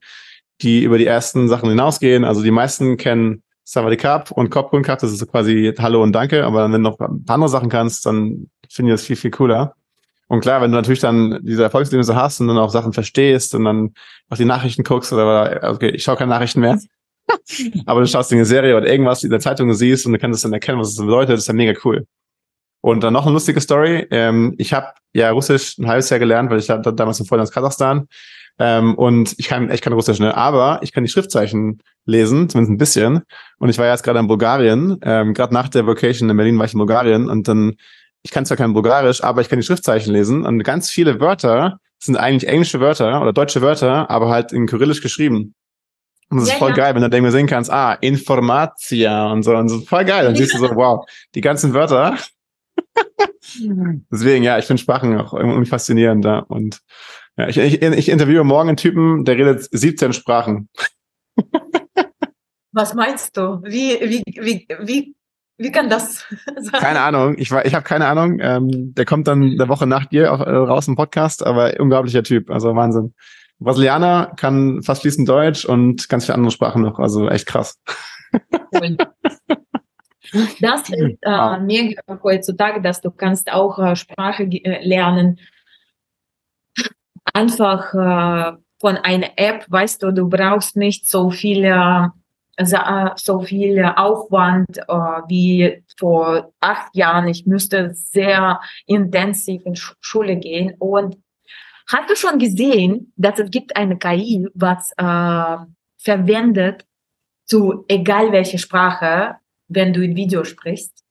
[0.62, 2.24] die über die ersten Sachen hinausgehen.
[2.24, 6.64] Also die meisten kennen Savadikap und Kopfgrün Cup, das ist quasi Hallo und Danke, aber
[6.64, 9.74] wenn du noch ein paar andere Sachen kannst, dann finde ich das viel, viel cooler.
[10.32, 13.66] Und klar, wenn du natürlich dann diese Erfolgserlebnisse hast und dann auch Sachen verstehst und
[13.66, 13.92] dann
[14.30, 16.80] auch die Nachrichten guckst oder okay, ich schaue keine Nachrichten mehr.
[17.84, 20.42] Aber du schaust dir eine Serie oder irgendwas in der Zeitung siehst und du kannst
[20.42, 22.06] dann erkennen, was es bedeutet, das ist ja mega cool.
[22.80, 24.06] Und dann noch eine lustige Story.
[24.10, 27.46] Ähm, ich habe ja Russisch ein halbes Jahr gelernt, weil ich da, damals in Vorland
[27.46, 28.08] aus Kasachstan.
[28.58, 30.34] Ähm, und ich kann echt kein Russisch, ne?
[30.34, 33.22] aber ich kann die Schriftzeichen lesen, zumindest ein bisschen.
[33.58, 36.64] Und ich war jetzt gerade in Bulgarien, ähm, gerade nach der Vocation in Berlin war
[36.64, 37.74] ich in Bulgarien und dann,
[38.22, 41.78] ich kann zwar kein Bulgarisch, aber ich kann die Schriftzeichen lesen und ganz viele Wörter
[41.98, 45.54] sind eigentlich englische Wörter oder deutsche Wörter, aber halt in Kyrillisch geschrieben.
[46.30, 46.76] Und das ja, ist voll ja.
[46.76, 50.24] geil, wenn du dann sehen kannst, ah, Informatia und so, und so voll geil.
[50.24, 51.04] Dann siehst du so, wow,
[51.34, 52.16] die ganzen Wörter.
[54.10, 56.24] Deswegen, ja, ich finde Sprachen auch irgendwie faszinierend.
[56.24, 56.38] Ja.
[56.38, 56.80] Und
[57.36, 60.68] ja, ich, ich, ich interviewe morgen einen Typen, der redet 17 Sprachen.
[62.72, 63.60] Was meinst du?
[63.62, 65.14] Wie, wie, wie, wie,
[65.62, 66.80] wie kann das sein?
[66.80, 67.36] Keine Ahnung.
[67.38, 68.38] Ich, ich habe keine Ahnung.
[68.40, 72.22] Ähm, der kommt dann der Woche nach dir auch, äh, raus im Podcast, aber unglaublicher
[72.22, 72.50] Typ.
[72.50, 73.14] Also Wahnsinn.
[73.58, 76.98] Brasilianer kann fast fließend Deutsch und ganz viele andere Sprachen noch.
[76.98, 77.80] Also echt krass.
[78.74, 78.96] Cool.
[80.60, 85.38] Das ist äh, mega heutzutage, dass du kannst auch äh, Sprache äh, lernen
[87.32, 92.08] einfach äh, von einer App, weißt du, du brauchst nicht so viel, äh,
[92.58, 94.92] so viel Aufwand äh,
[95.28, 97.28] wie vor acht Jahren.
[97.28, 100.74] Ich müsste sehr intensiv in Schule gehen.
[100.78, 101.16] Und
[101.88, 105.56] hast du schon gesehen, dass es gibt eine KI, was äh,
[105.98, 106.86] verwendet
[107.46, 109.36] zu egal welche Sprache,
[109.68, 111.02] wenn du in Video sprichst?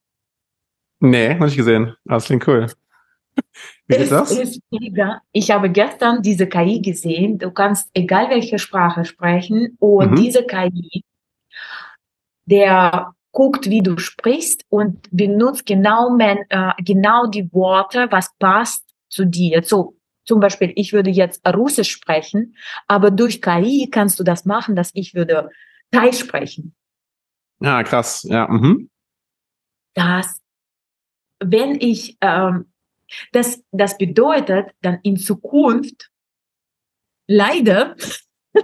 [1.00, 1.96] Nee, noch nicht gesehen.
[2.06, 2.68] Das klingt cool.
[3.88, 4.32] Wie geht das?
[4.32, 4.62] Ist.
[5.32, 7.40] Ich habe gestern diese KI gesehen.
[7.40, 10.16] Du kannst egal welche Sprache sprechen und mhm.
[10.16, 11.04] diese KI,
[12.52, 19.26] der guckt, wie du sprichst und benutzt genau, äh, genau die Worte, was passt zu
[19.26, 19.64] dir.
[19.64, 22.56] So, zum Beispiel, ich würde jetzt Russisch sprechen,
[22.88, 25.50] aber durch KI kannst du das machen, dass ich würde
[25.92, 26.76] Thai sprechen.
[27.62, 28.24] Ja, krass.
[28.24, 28.48] Ja.
[28.48, 28.90] Mhm.
[29.94, 30.42] Das,
[31.40, 32.72] wenn ich ähm,
[33.32, 36.12] das, das bedeutet dann in Zukunft
[37.28, 37.96] leider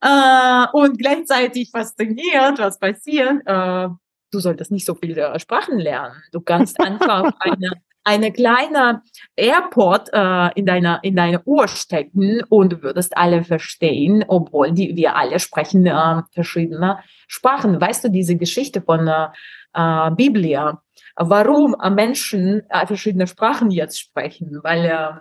[0.00, 3.42] äh, und gleichzeitig fasziniert, was passiert.
[3.46, 3.88] Äh,
[4.30, 6.22] du solltest nicht so viele Sprachen lernen.
[6.32, 7.72] Du kannst einfach eine,
[8.04, 9.02] eine kleine
[9.36, 14.96] Airport äh, in deiner in deine Uhr stecken und du würdest alle verstehen, obwohl die
[14.96, 17.80] wir alle sprechen äh, verschiedene Sprachen.
[17.80, 19.28] Weißt du diese Geschichte von äh,
[19.74, 20.82] äh Biblia?
[21.18, 25.20] warum Menschen äh, verschiedene Sprachen jetzt sprechen, weil äh,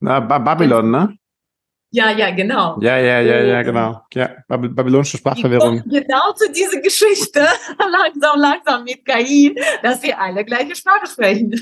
[0.00, 1.16] Na, ba Babylon, ne?
[1.92, 2.78] Ja, ja, genau.
[2.80, 4.00] Ja, ja, ja, ja, genau.
[4.14, 5.82] Ja, Bab babylonische Sprachverwirrung.
[5.86, 7.40] Genau zu dieser Geschichte,
[7.78, 11.52] langsam, langsam mit KI, dass wir alle gleiche Sprache sprechen.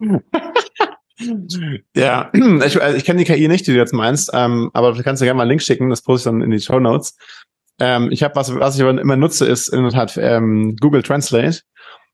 [1.96, 2.30] ja,
[2.66, 5.22] ich, also ich kenne die KI nicht, die du jetzt meinst, ähm, aber du kannst
[5.22, 7.16] dir gerne mal einen Link schicken, das poste ich dann in die Show Notes.
[7.80, 11.02] Ähm, ich habe was, was ich aber immer nutze, ist in der Tat ähm, Google
[11.02, 11.62] Translate.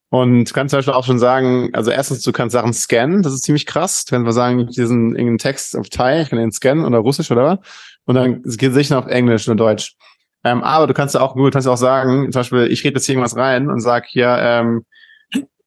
[0.10, 3.44] Und kannst zum Beispiel auch schon sagen, also erstens, du kannst Sachen scannen, das ist
[3.44, 4.06] ziemlich krass.
[4.06, 7.44] Du kannst sagen, diesen irgendeinen Text auf Thai, ich kann den scannen oder Russisch oder
[7.44, 7.60] was.
[8.06, 9.96] Und dann geht es sicher auf Englisch oder Deutsch.
[10.44, 13.06] Ähm, aber du kannst ja auch, Google kannst auch sagen, zum Beispiel, ich rede jetzt
[13.06, 14.86] hier irgendwas rein und sag hier, ähm,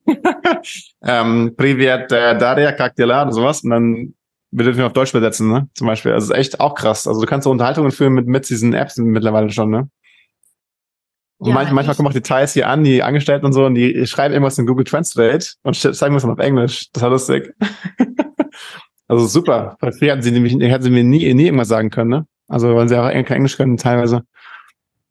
[1.03, 3.63] ähm, Privet äh, Daria, как дела oder sowas.
[3.63, 4.13] Und dann
[4.51, 5.67] wird wir auf Deutsch übersetzen, ne?
[5.73, 6.13] Zum Beispiel.
[6.13, 7.07] Also ist echt auch krass.
[7.07, 9.89] Also du kannst so Unterhaltungen führen mit, mit diesen Apps mittlerweile schon, ne?
[11.42, 14.06] Und ja, manchmal, manchmal kommen auch Details hier an, die Angestellten und so, und die
[14.06, 16.88] schreiben irgendwas in Google Translate und zeigen das dann auf Englisch.
[16.92, 17.52] Das war lustig.
[19.08, 19.76] also super.
[19.80, 22.26] Früher hätten sie nämlich, hätten sie mir nie, nie irgendwas sagen können, ne?
[22.46, 24.22] Also, weil sie auch kein Englisch können, teilweise.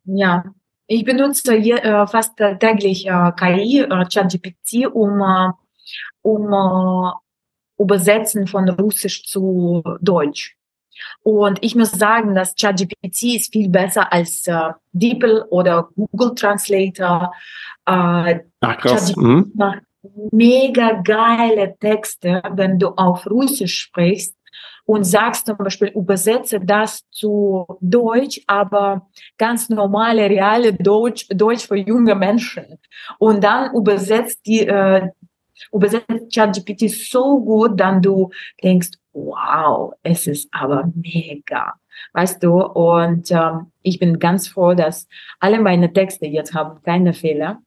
[0.06, 0.46] Ja,
[0.88, 5.52] ich benutze hier, äh, fast täglich äh, KI, äh, ChatGPT, um, äh,
[6.22, 7.12] um äh,
[7.78, 10.56] Übersetzen von Russisch zu Deutsch.
[11.24, 17.34] Und ich muss sagen, dass ChatGPT ist viel besser als äh, DeepL oder Google Translator.
[17.86, 19.16] Äh, Ach, krass.
[19.16, 19.52] Mhm.
[19.56, 19.84] macht
[20.32, 24.36] mega geile Texte, wenn du auf Russisch sprichst
[24.86, 31.78] und sagst zum Beispiel, übersetze das zu Deutsch, aber ganz normale, reale Deutsch, Deutsch für
[31.78, 32.80] junge Menschen.
[33.20, 35.10] Und dann übersetzt die, äh,
[35.72, 38.32] übersetzt ChatGPT so gut, dann du
[38.64, 41.74] denkst, wow, es ist aber mega.
[42.14, 45.08] Weißt du, und ähm, ich bin ganz froh, dass
[45.40, 47.60] alle meine Texte jetzt haben keine Fehler.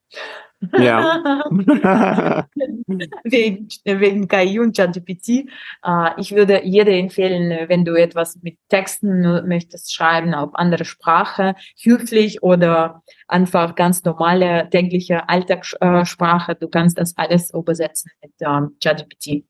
[0.79, 1.45] Ja.
[3.25, 5.49] wegen, wegen KI und ChatGPT.
[5.85, 11.55] Äh, ich würde jeder empfehlen, wenn du etwas mit Texten möchtest schreiben, auf andere Sprache,
[11.83, 19.45] höflich oder einfach ganz normale tägliche Alltagssprache, du kannst das alles übersetzen mit ähm, ChatGPT.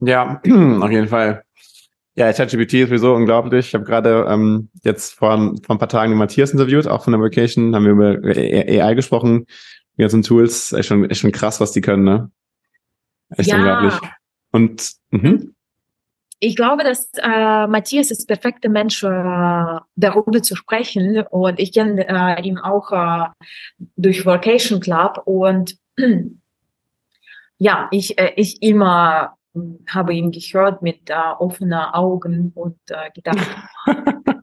[0.00, 0.40] Ja,
[0.80, 1.42] auf jeden Fall.
[2.14, 3.68] Ja, ChatGPT ist sowieso unglaublich.
[3.68, 7.12] Ich habe gerade ähm, jetzt vor, vor ein paar Tagen den Matthias interviewt, auch von
[7.12, 9.46] der Vacation, haben wir über AI gesprochen
[9.98, 12.30] die ganzen Tools, echt schon, echt schon krass, was die können, ne?
[13.36, 13.56] Echt ja.
[13.56, 13.94] unglaublich.
[14.52, 15.54] Und mhm.
[16.38, 21.24] ich glaube, dass äh, Matthias ist der perfekte Mensch, äh, darüber zu sprechen.
[21.30, 23.26] Und ich kenne äh, ihn auch äh,
[23.96, 25.20] durch Vocation Club.
[25.24, 25.76] Und
[27.58, 29.36] ja, ich, äh, ich immer
[29.88, 33.46] habe ihn gehört mit äh, offenen Augen und äh, gedacht,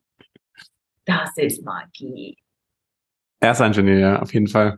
[1.05, 2.37] das ist Magie.
[3.39, 4.77] Er ist ein Genie, ja, auf jeden Fall.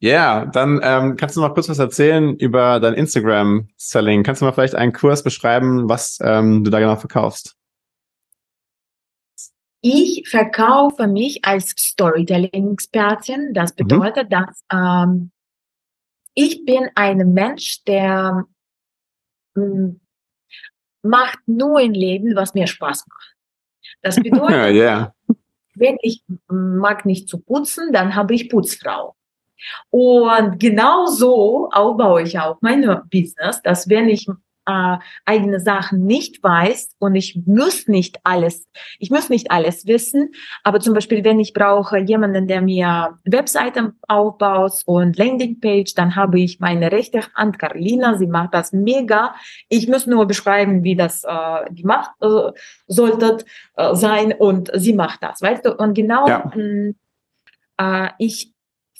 [0.00, 4.24] Ja, yeah, dann ähm, kannst du noch kurz was erzählen über dein Instagram-Selling.
[4.24, 7.54] Kannst du mal vielleicht einen Kurs beschreiben, was ähm, du da genau verkaufst?
[9.80, 13.52] Ich verkaufe mich als Storytelling-Expertin.
[13.52, 13.76] Das mhm.
[13.76, 14.30] bedeutet, mhm.
[14.30, 15.30] dass ähm,
[16.34, 18.44] ich bin ein Mensch, der
[21.02, 23.36] macht nur im Leben, was mir Spaß macht.
[24.02, 25.14] Das bedeutet, yeah.
[25.74, 29.14] wenn ich mag nicht zu putzen, dann habe ich Putzfrau.
[29.90, 34.26] Und genau so aufbaue ich auch mein Business, dass wenn ich
[34.66, 38.66] äh, eigene Sachen nicht weiß und ich muss nicht alles,
[38.98, 40.30] ich muss nicht alles wissen,
[40.62, 46.40] aber zum Beispiel, wenn ich brauche jemanden, der mir Webseiten aufbaut und Landingpage, dann habe
[46.40, 49.34] ich meine rechte Hand, Carolina, sie macht das mega.
[49.68, 52.52] Ich muss nur beschreiben, wie das äh, gemacht äh,
[52.86, 53.38] sollte
[53.76, 55.74] äh, sein und sie macht das, weißt du?
[55.74, 56.52] Und genau ja.
[56.54, 56.92] mh,
[57.78, 58.51] äh, ich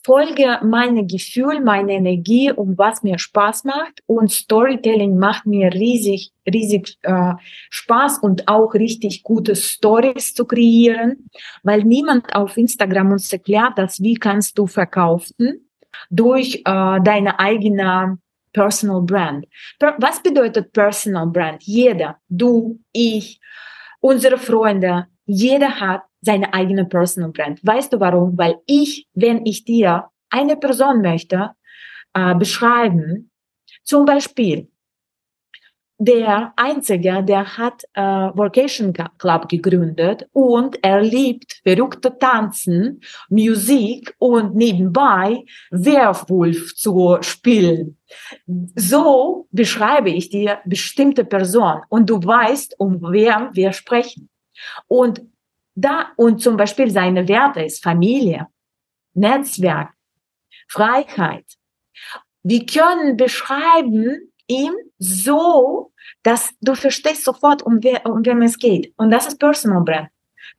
[0.04, 4.00] folge meine Gefühl, meine Energie, um was mir Spaß macht.
[4.06, 7.34] Und Storytelling macht mir riesig, riesig äh,
[7.70, 11.28] Spaß und auch richtig gute Stories zu kreieren,
[11.62, 15.68] weil niemand auf Instagram uns erklärt, dass wie kannst du verkaufen
[16.10, 18.18] durch äh, deine eigene
[18.52, 19.46] Personal Brand.
[19.98, 21.62] Was bedeutet Personal Brand?
[21.62, 23.40] Jeder, du, ich,
[24.00, 27.60] unsere Freunde, jeder hat seine eigene Personal Brand.
[27.62, 28.38] Weißt du warum?
[28.38, 31.50] Weil ich, wenn ich dir eine Person möchte
[32.14, 33.30] äh, beschreiben,
[33.84, 34.68] zum Beispiel
[36.04, 44.56] der Einzige, der hat äh, Vocation Club gegründet und er liebt verrückte Tanzen, Musik und
[44.56, 47.98] nebenbei Werwolf zu spielen.
[48.74, 54.28] So beschreibe ich dir bestimmte Person und du weißt, um wer wir sprechen.
[54.88, 55.22] Und
[55.74, 58.46] da, und zum Beispiel seine Werte ist Familie,
[59.14, 59.92] Netzwerk,
[60.68, 61.46] Freiheit.
[62.42, 65.92] Wir können beschreiben ihm so,
[66.22, 68.92] dass du verstehst sofort, um, wer, um wem es geht.
[68.96, 70.08] Und das ist Personal Brand.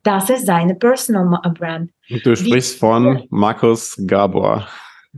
[0.02, 1.90] Das ist seine Personal Brand.
[2.10, 4.66] Und du sprichst Wie, von Markus Gabor.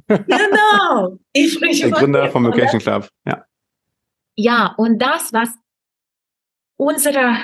[0.07, 1.19] Genau.
[1.33, 3.09] Ich spreche Der Gründer vom Vacation Club.
[3.25, 3.45] Ja.
[4.35, 5.49] Ja, und das, was
[6.77, 7.37] unsere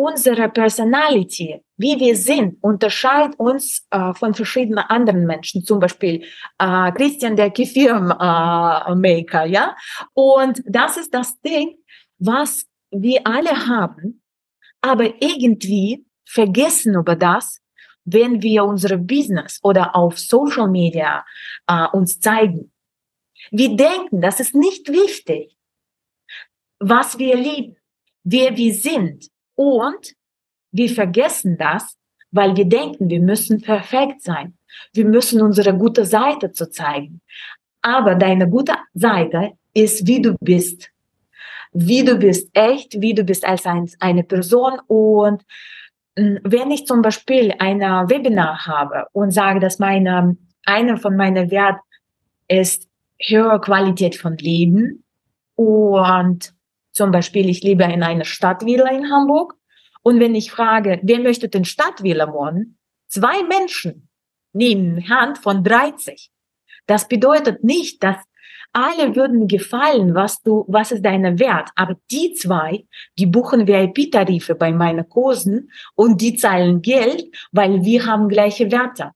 [0.00, 5.62] unsere Personality, wie wir sind, unterscheidet uns äh, von verschiedenen anderen Menschen.
[5.62, 6.24] Zum Beispiel
[6.58, 9.76] äh, Christian, der Kefir-Maker, äh, ja.
[10.14, 11.76] Und das ist das Ding,
[12.18, 14.22] was wir alle haben,
[14.80, 17.60] aber irgendwie vergessen über das,
[18.04, 21.26] wenn wir unsere Business oder auf Social Media
[21.66, 22.72] äh, uns zeigen.
[23.50, 25.54] Wir denken, das ist nicht wichtig,
[26.78, 27.76] was wir lieben,
[28.24, 29.30] wer wir sind.
[29.60, 30.14] Und
[30.72, 31.98] wir vergessen das,
[32.30, 34.54] weil wir denken, wir müssen perfekt sein.
[34.94, 37.20] Wir müssen unsere gute Seite zu zeigen.
[37.82, 40.88] Aber deine gute Seite ist, wie du bist.
[41.74, 44.80] Wie du bist echt, wie du bist als ein, eine Person.
[44.86, 45.44] Und
[46.16, 51.50] hm, wenn ich zum Beispiel ein Webinar habe und sage, dass meine, einer von meinen
[51.50, 51.84] Werten
[52.48, 52.88] ist
[53.18, 55.04] höhere Qualität von Leben
[55.54, 56.54] und
[56.92, 59.54] zum Beispiel, ich lebe in einer Stadtvilla in Hamburg.
[60.02, 62.78] Und wenn ich frage, wer möchte den Stadtvilla wohnen?
[63.08, 64.08] Zwei Menschen
[64.52, 66.30] nehmen Hand von 30.
[66.86, 68.16] Das bedeutet nicht, dass
[68.72, 71.70] alle würden gefallen, was du, was ist deine Wert.
[71.74, 72.84] Aber die zwei,
[73.18, 79.10] die buchen VIP-Tarife bei meinen Kursen und die zahlen Geld, weil wir haben gleiche Werte.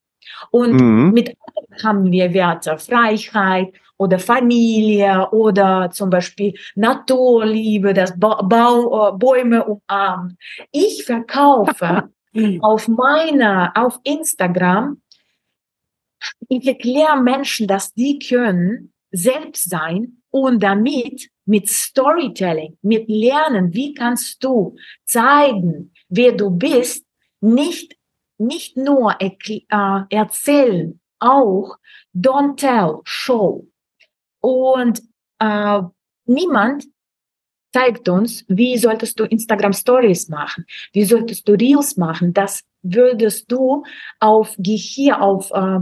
[0.51, 1.13] Und mhm.
[1.13, 1.37] mit
[1.83, 9.65] haben wir Werte, Freiheit, oder Familie oder zum Beispiel Naturliebe, das ba Bau, äh, Bäume
[9.65, 10.37] umarmen.
[10.73, 12.11] Ich verkaufe
[12.61, 15.01] auf meiner, auf Instagram,
[16.49, 23.95] ich erkläre Menschen, dass die können selbst sein und damit mit Storytelling, mit Lernen, wie
[23.95, 24.75] kannst du
[25.05, 27.05] zeigen, wer du bist,
[27.41, 27.97] nicht,
[28.39, 29.31] nicht nur äh,
[30.11, 31.77] erzählen, auch
[32.15, 33.67] don't tell, show.
[34.45, 35.01] Und
[35.39, 35.81] äh,
[36.27, 36.85] niemand
[37.73, 42.35] zeigt uns, wie solltest du Instagram Stories machen, wie solltest du Reels machen.
[42.35, 43.85] Das würdest du
[44.21, 45.81] auf Gehirn, auf äh,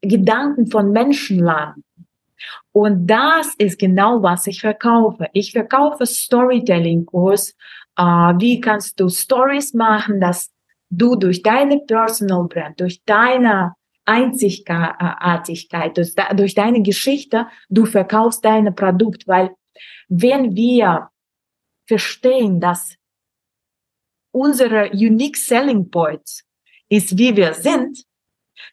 [0.00, 1.84] Gedanken von Menschen laden.
[2.72, 5.28] Und das ist genau, was ich verkaufe.
[5.34, 7.50] Ich verkaufe Storytelling-Kurs.
[7.98, 10.50] Äh, wie kannst du Stories machen, dass
[10.88, 13.74] du durch deine Personal Brand, durch deine
[14.04, 19.54] Einzigartigkeit, durch, durch deine Geschichte, du verkaufst dein Produkt, weil
[20.08, 21.10] wenn wir
[21.86, 22.96] verstehen, dass
[24.32, 26.44] unsere unique selling points
[26.88, 28.04] ist, wie wir sind,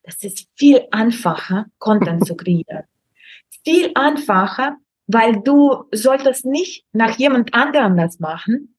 [0.03, 2.83] das ist viel einfacher, Content zu kreieren.
[3.65, 4.77] Viel einfacher,
[5.07, 8.75] weil du solltest nicht nach jemand anderem das machen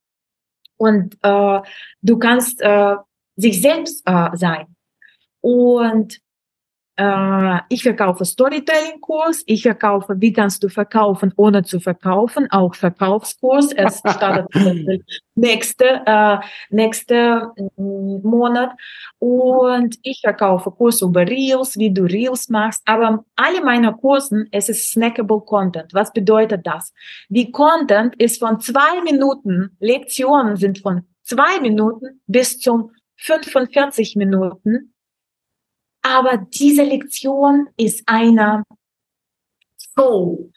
[0.79, 1.61] und äh,
[2.01, 2.97] du kannst äh,
[3.37, 4.75] sich selbst äh, sein.
[5.43, 6.21] Und
[7.69, 13.73] ich verkaufe Storytelling-Kurs, ich verkaufe, wie kannst du verkaufen, ohne zu verkaufen, auch Verkaufskurs.
[13.73, 14.49] Es startet
[15.35, 16.39] nächste, äh,
[16.69, 18.73] nächste mm, Monat.
[19.19, 22.83] Und ich verkaufe Kurs über Reels, wie du Reels machst.
[22.85, 25.95] Aber alle meine Kursen, es ist snackable Content.
[25.95, 26.93] Was bedeutet das?
[27.29, 34.93] Die Content ist von zwei Minuten, Lektionen sind von zwei Minuten bis zum 45 Minuten
[36.03, 38.65] aber diese Lektion ist eine
[39.95, 40.51] so.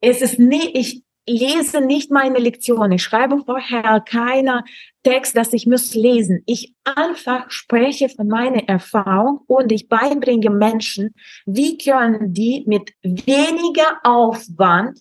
[0.00, 2.90] Es ist nicht, ich lese nicht meine Lektion.
[2.92, 4.64] Ich schreibe vorher keine
[5.04, 6.42] Text, dass ich muss lesen.
[6.46, 11.14] Ich einfach spreche von meiner Erfahrung und ich beibringe Menschen,
[11.46, 15.00] wie können die mit weniger Aufwand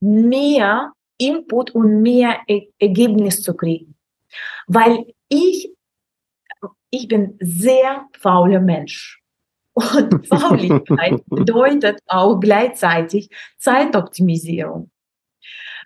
[0.00, 2.38] mehr Input und mehr
[2.78, 3.96] Ergebnis zu kriegen.
[4.66, 5.70] Weil ich
[6.90, 9.20] ich bin sehr fauler Mensch.
[9.74, 14.90] Und Fauligkeit bedeutet auch gleichzeitig Zeitoptimisierung.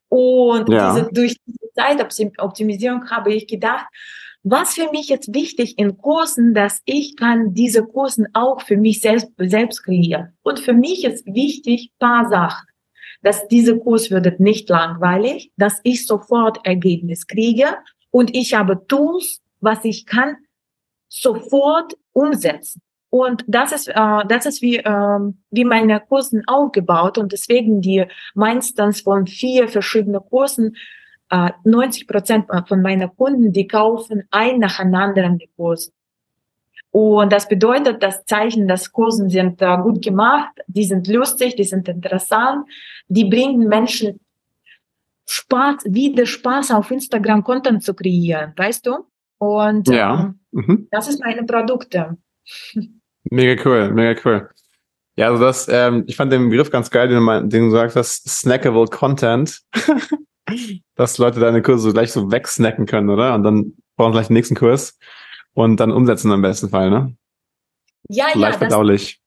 [0.08, 0.94] Und ja.
[0.94, 3.86] diese, durch diese Zeitoptimisierung habe ich gedacht,
[4.42, 9.00] was für mich jetzt wichtig in Kursen, dass ich kann diese Kursen auch für mich
[9.00, 10.36] selbst, selbst kreieren.
[10.42, 12.66] Und für mich ist wichtig paar Sachen,
[13.22, 17.78] dass diese Kurs wird nicht langweilig, dass ich sofort Ergebnis kriege
[18.10, 20.36] und ich habe Tools, was ich kann,
[21.12, 22.80] sofort umsetzen.
[23.10, 25.18] Und das ist, äh, das ist wie, äh,
[25.50, 30.76] wie meine Kursen aufgebaut und deswegen die meistens von vier verschiedenen Kursen,
[31.30, 35.92] äh, 90 Prozent von meinen Kunden, die kaufen ein nacheinander die Kurse.
[36.90, 41.64] Und das bedeutet, das Zeichen, dass Kursen sind äh, gut gemacht, die sind lustig, die
[41.64, 42.66] sind interessant,
[43.08, 44.20] die bringen Menschen
[45.26, 49.04] Spaß, wieder Spaß auf Instagram Content zu kreieren, weißt du?
[49.42, 50.36] Und ja.
[50.52, 50.88] Ähm, mhm.
[50.92, 52.16] das ist meine Produkte.
[53.24, 54.48] Mega cool, mega cool.
[55.16, 57.96] Ja, also das, ähm, ich fand den Begriff ganz geil, den du, den du gesagt
[57.96, 59.60] hast, snackable Content.
[60.94, 63.34] Dass Leute deine Kurse so gleich so wegsnacken können, oder?
[63.34, 64.96] Und dann brauchen gleich den nächsten Kurs
[65.54, 67.16] und dann umsetzen am besten Fall, ne?
[68.08, 68.58] Ja, so leicht ja.
[68.58, 69.20] verdaulich.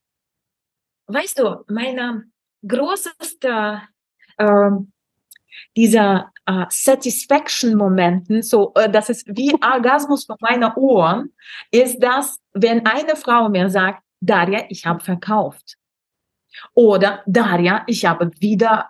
[1.07, 2.23] Das, weißt du, meine
[2.65, 3.81] größte,
[4.37, 4.71] äh,
[5.75, 11.33] dieser äh, Satisfaction-Momenten, so, äh, das ist wie Orgasmus von meiner Ohren,
[11.71, 15.77] ist das, wenn eine Frau mir sagt, Daria, ich habe verkauft.
[16.73, 18.89] Oder Daria, ich habe wieder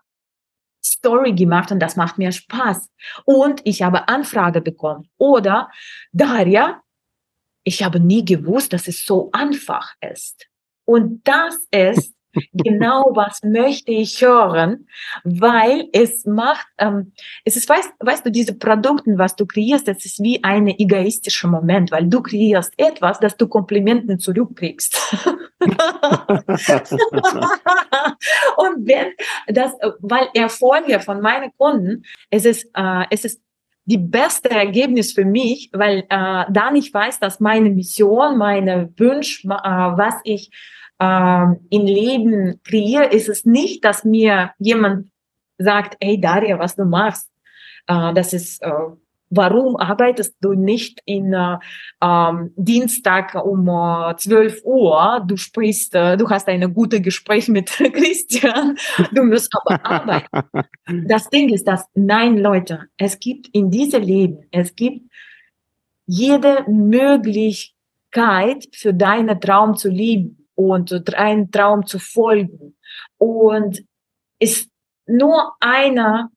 [0.84, 2.90] Story gemacht und das macht mir Spaß.
[3.26, 5.10] Und ich habe Anfrage bekommen.
[5.18, 5.70] Oder
[6.12, 6.82] Daria,
[7.64, 10.48] ich habe nie gewusst, dass es so einfach ist.
[10.86, 12.15] Und das ist
[12.54, 14.88] genau was möchte ich hören,
[15.24, 17.14] weil es macht, ähm,
[17.44, 21.48] es ist, weißt, weißt du, diese Produkte, was du kreierst, das ist wie ein egoistischer
[21.48, 25.16] Moment, weil du kreierst etwas, das du Komplimenten zurückkriegst.
[28.58, 29.08] Und wenn
[29.48, 33.42] das, weil Erfolge von meinen Kunden, es ist, äh, es ist
[33.86, 39.48] die beste Ergebnis für mich, weil äh, dann ich weiß, dass meine Mission, meine Wünsche,
[39.48, 40.50] äh, was ich
[41.00, 45.12] äh, im Leben kreiere, ist es nicht, dass mir jemand
[45.58, 47.30] sagt, hey Daria, was du machst,
[47.88, 48.72] äh, das ist äh,
[49.32, 51.58] Warum arbeitest du nicht in äh,
[52.02, 55.26] ähm, Dienstag um äh, 12 Uhr?
[55.28, 58.78] Du sprichst, äh, du hast ein gutes Gespräch mit Christian,
[59.12, 60.28] du musst aber arbeiten.
[61.08, 65.02] Das Ding ist, dass, nein, Leute, es gibt in diesem Leben, es gibt
[66.06, 72.76] jede Möglichkeit für deinen Traum zu lieben und deinen Traum zu folgen.
[73.18, 73.84] Und
[74.40, 74.70] ist
[75.06, 76.32] nur einer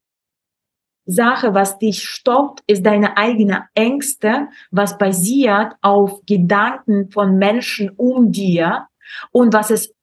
[1.07, 8.31] Sache, was dich stoppt, ist deine eigene Ängste, was basiert auf Gedanken von Menschen um
[8.31, 8.89] dir
[9.31, 9.95] und was es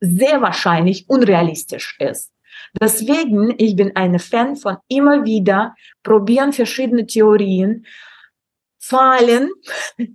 [0.00, 2.30] sehr wahrscheinlich unrealistisch ist.
[2.80, 7.84] Deswegen, ich bin eine Fan von immer wieder probieren verschiedene Theorien,
[8.82, 9.50] fallen,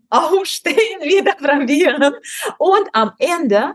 [0.10, 2.14] aufstehen, wieder probieren
[2.58, 3.74] und am Ende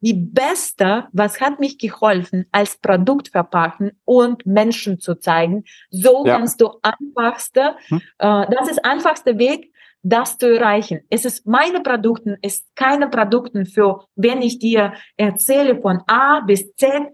[0.00, 5.64] die beste, was hat mich geholfen, als Produkt verpacken und Menschen zu zeigen.
[5.90, 6.36] So ja.
[6.36, 8.02] kannst du einfachste, hm.
[8.18, 9.72] äh, das ist einfachste Weg,
[10.02, 11.00] das zu erreichen.
[11.08, 16.74] Es ist meine Produkte, ist keine Produkte für, wenn ich dir erzähle von A bis
[16.76, 17.04] Z,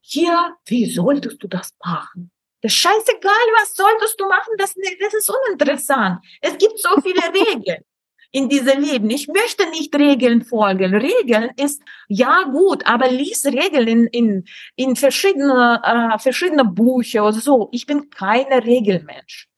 [0.00, 2.30] hier, wie solltest du das machen?
[2.62, 6.20] Das ist scheißegal, was solltest du machen, das, das ist uninteressant.
[6.40, 7.84] Es gibt so viele Regeln
[8.32, 9.10] in diesem Leben.
[9.10, 10.94] Ich möchte nicht Regeln folgen.
[10.94, 14.44] Regeln ist ja gut, aber lies Regeln in, in,
[14.76, 17.68] in verschiedene, äh, verschiedene Bücher oder so.
[17.72, 19.49] Ich bin keine Regelmensch.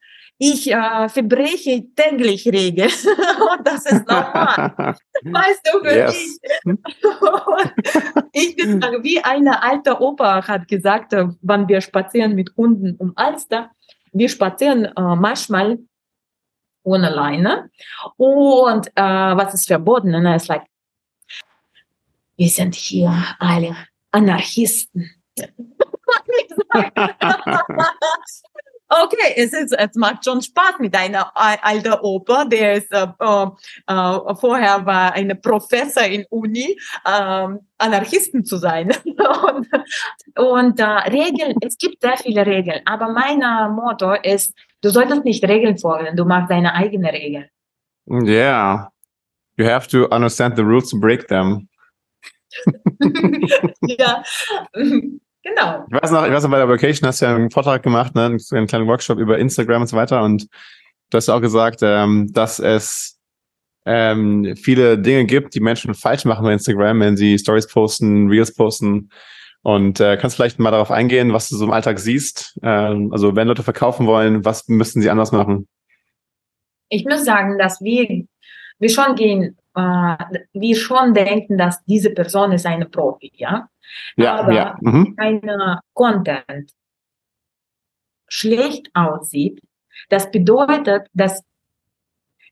[0.45, 2.91] Ich äh, verbreche täglich Regeln
[3.57, 4.97] und das ist normal.
[5.23, 6.39] weißt du, für yes.
[8.33, 13.13] ich bin wie eine alte Opa hat gesagt, äh, wenn wir spazieren mit Hunden um
[13.15, 13.71] Alster,
[14.11, 15.79] wir spazieren äh, manchmal
[16.83, 17.69] ohne Leine.
[18.17, 20.13] Und äh, was ist verboten?
[20.13, 20.65] Und er ist like,
[22.35, 23.77] wir sind hier alle
[24.11, 25.09] Anarchisten.
[29.03, 34.35] Okay, es, ist, es macht schon Spaß mit einer alten Oper, der ist äh, äh,
[34.35, 38.93] vorher war eine Professor in Uni, äh, Anarchisten zu sein.
[39.05, 39.67] und
[40.37, 43.39] und äh, Regeln, es gibt sehr viele Regeln, aber mein
[43.75, 47.45] Motto ist, Du solltest nicht Regeln folgen, du machst deine eigene Regeln.
[48.05, 48.89] Yeah.
[49.55, 51.69] You have to understand the rules to break them.
[53.87, 54.23] ja,
[55.43, 55.85] genau.
[55.87, 58.15] Ich weiß noch, ich weiß noch, bei der Vacation hast du ja einen Vortrag gemacht,
[58.15, 60.47] ne, einen kleinen Workshop über Instagram und so weiter und
[61.09, 63.19] du hast auch gesagt, ähm, dass es
[63.85, 68.53] ähm, viele Dinge gibt, die Menschen falsch machen bei Instagram, wenn sie Stories posten, Reels
[68.53, 69.09] posten
[69.61, 72.59] und äh, kannst vielleicht mal darauf eingehen, was du so im Alltag siehst?
[72.63, 75.67] Ähm, also wenn Leute verkaufen wollen, was müssten sie anders machen?
[76.89, 78.25] Ich muss sagen, dass wir,
[78.79, 83.67] wir schon gehen, wir schon denken, dass diese Person ist eine Profi, ja.
[84.15, 84.77] Ja, Aber ja.
[84.81, 85.15] Mhm.
[85.17, 85.41] wenn
[85.93, 86.71] Content
[88.27, 89.61] schlecht aussieht,
[90.09, 91.43] das bedeutet, dass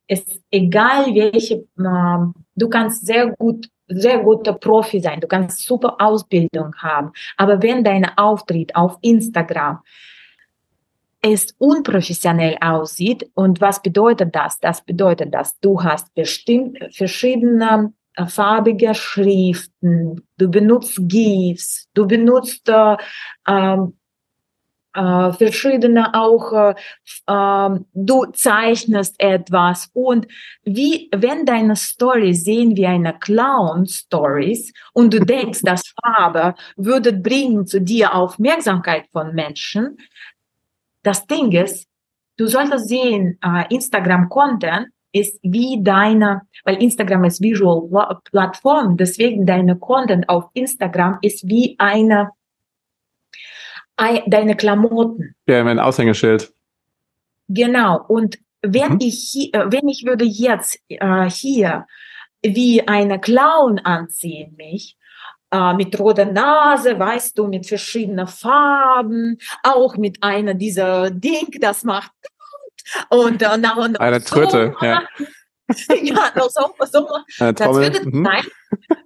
[0.07, 5.97] es egal welche, äh, du kannst sehr gut sehr guter Profi sein, du kannst super
[5.99, 9.81] Ausbildung haben, aber wenn dein Auftritt auf Instagram
[11.21, 13.29] es unprofessionell aussieht.
[13.33, 14.59] Und was bedeutet das?
[14.59, 22.67] Das bedeutet, dass du hast bestimmt verschiedene äh, farbige Schriften, du benutzt GIFs, du benutzt
[22.69, 22.97] äh,
[23.47, 23.93] ähm,
[24.93, 26.75] äh, verschiedene auch, äh,
[27.27, 29.89] äh, du zeichnest etwas.
[29.93, 30.27] Und
[30.63, 37.65] wie, wenn deine Story sehen wie eine Clown-Stories und du denkst, dass Farbe würde bringen
[37.65, 39.97] zu dir Aufmerksamkeit von Menschen,
[41.03, 41.87] das Ding ist,
[42.37, 47.89] du solltest sehen, äh, Instagram-Content ist wie deine, weil Instagram ist Visual
[48.23, 52.31] Plattform, deswegen deine Content auf Instagram ist wie eine,
[53.97, 55.35] ein, deine Klamotten.
[55.47, 56.53] Ja, mein Aushängeschild.
[57.49, 58.05] Genau.
[58.07, 58.99] Und wenn mhm.
[59.01, 61.85] ich hier, äh, wenn ich würde jetzt äh, hier
[62.41, 64.97] wie eine Clown anziehen mich,
[65.51, 71.83] äh, mit roter Nase, weißt du, mit verschiedenen Farben, auch mit einer dieser Ding, das
[71.83, 72.11] macht
[73.09, 75.03] und, äh, nach, und eine Tröte, so, ja.
[76.01, 77.07] ja, noch so, so.
[77.39, 78.25] Eine das würde mhm.
[78.25, 78.43] sein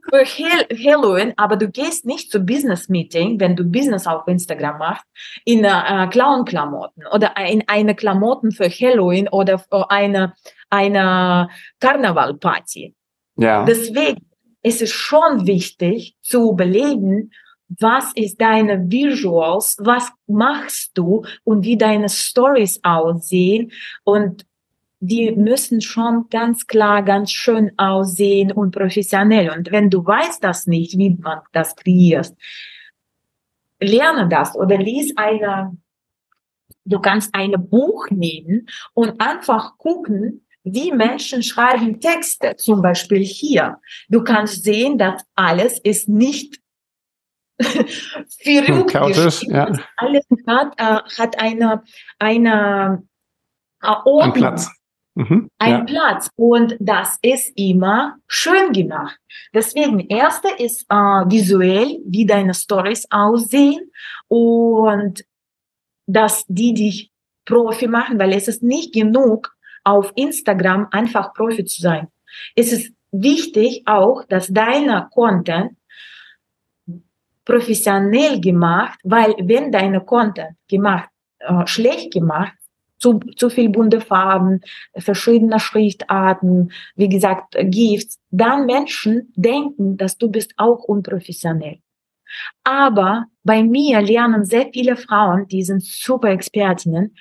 [0.10, 5.04] für Halloween, aber du gehst nicht zu Business Meeting, wenn du Business auf Instagram machst,
[5.46, 10.34] in äh, Clown-Klamotten oder in eine Klamotten für Halloween oder für eine,
[10.70, 12.96] eine Karnevalparty.
[13.38, 13.66] Ja.
[13.66, 14.30] Deswegen
[14.66, 17.32] ist es schon wichtig zu überlegen,
[17.68, 23.72] was ist deine Visuals, was machst du und wie deine Stories aussehen
[24.04, 24.46] und
[25.00, 29.52] die müssen schon ganz klar, ganz schön aussehen und professionell.
[29.52, 32.34] Und wenn du weißt das nicht, wie man das kreiert,
[33.80, 35.78] lerne das oder lies eine,
[36.86, 43.78] du kannst ein Buch nehmen und einfach gucken, wie Menschen schreiben Texte, zum Beispiel hier.
[44.10, 46.60] Du kannst sehen, dass alles ist nicht
[47.60, 49.72] verrückt Chaotisch, ja.
[49.96, 51.84] Alles hat, äh, hat eine,
[52.20, 53.04] eine
[53.82, 54.22] äh, Ordnung.
[54.22, 54.70] Ein Platz.
[55.14, 55.84] Mhm, ein ja.
[55.86, 56.30] Platz.
[56.36, 59.18] Und das ist immer schön gemacht.
[59.54, 63.90] Deswegen, erste ist äh, visuell, wie deine Stories aussehen
[64.28, 65.24] und
[66.08, 67.12] dass die dich
[67.46, 69.55] Profi machen, weil es ist nicht genug,
[69.86, 72.08] auf Instagram einfach Profi zu sein.
[72.56, 75.78] Es ist wichtig auch, dass deine Content
[77.46, 81.10] professionell gemacht, weil wenn deine Content gemacht,
[81.40, 82.54] äh, schlecht gemacht,
[82.98, 84.62] zu, zu viel bunte Farben,
[84.98, 91.80] verschiedene Schriftarten, wie gesagt, Gifts, dann Menschen denken, dass du bist auch unprofessionell.
[92.64, 97.16] Aber bei mir lernen sehr viele Frauen, die sind super Expertinnen,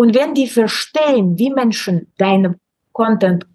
[0.00, 2.58] und wenn die verstehen, wie Menschen deine
[2.92, 3.46] Content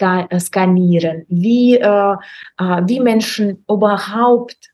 [0.00, 2.16] äh, skanieren, wie, äh,
[2.58, 4.72] äh, wie Menschen überhaupt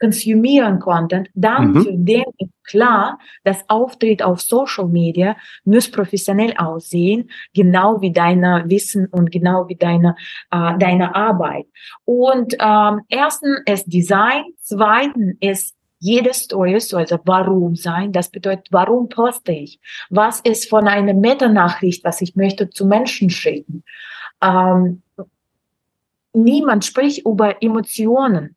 [0.00, 1.82] konsumieren Content, dann mhm.
[1.84, 8.64] für den ist klar, das Auftritt auf Social Media muss professionell aussehen, genau wie deine
[8.66, 10.16] Wissen und genau wie deine,
[10.50, 11.66] äh, deine Arbeit.
[12.04, 18.10] Und ähm, ersten ist Design, zweiten ist jede Story sollte warum sein.
[18.10, 19.78] Das bedeutet, warum poste ich?
[20.08, 23.84] Was ist von einer Meta-Nachricht, was ich möchte zu Menschen schicken?
[24.42, 25.02] Ähm,
[26.32, 28.56] niemand spricht über Emotionen.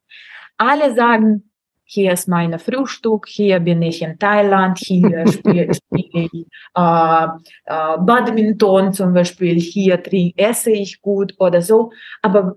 [0.58, 1.50] Alle sagen,
[1.84, 7.26] hier ist meine Frühstück, hier bin ich in Thailand, hier spiele, spiele ich äh,
[7.66, 11.92] äh, Badminton zum Beispiel, hier trink, esse ich gut oder so.
[12.22, 12.56] Aber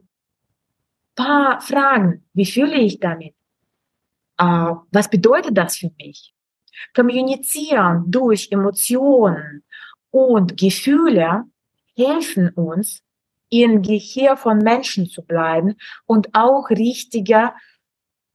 [1.17, 3.35] paar Fragen, wie fühle ich damit?
[4.39, 6.33] Äh, was bedeutet das für mich?
[6.95, 9.65] Kommunizieren durch Emotionen
[10.11, 11.45] und Gefühle
[11.97, 13.03] helfen uns,
[13.49, 17.53] im Gehirn von Menschen zu bleiben und auch richtige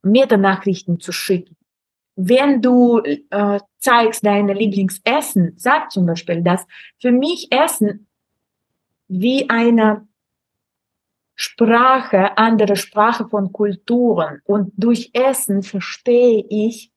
[0.02, 1.56] Metanachrichten zu schicken.
[2.16, 6.66] Wenn du äh, zeigst deine Lieblingsessen, sag zum Beispiel, dass
[7.00, 8.06] für mich Essen
[9.08, 10.06] wie eine
[11.34, 14.40] Sprache, andere Sprache von Kulturen.
[14.44, 16.90] Und durch Essen verstehe ich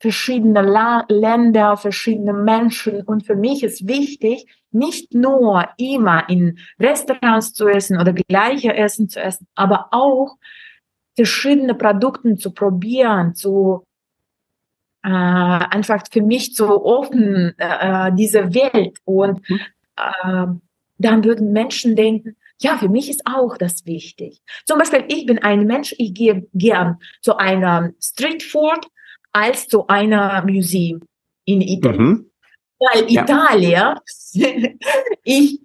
[0.00, 3.02] verschiedene La Länder, verschiedene Menschen.
[3.02, 9.08] Und für mich ist wichtig, nicht nur immer in Restaurants zu essen oder gleiche Essen
[9.08, 10.36] zu essen, aber auch
[11.16, 13.84] verschiedene Produkte zu probieren, zu
[15.02, 18.98] äh, einfach für mich zu offen äh, diese Welt.
[19.04, 19.60] Und mhm.
[19.96, 20.46] äh,
[20.98, 24.40] dann würden Menschen denken, ja, für mich ist auch das wichtig.
[24.66, 28.86] Zum Beispiel, ich bin ein Mensch, ich gehe gern zu einer Street Food
[29.32, 31.00] als zu einer Museum
[31.44, 32.02] in Italien.
[32.02, 32.30] Mhm.
[32.80, 33.22] Weil ja.
[33.22, 33.98] Italien,
[35.24, 35.60] ich,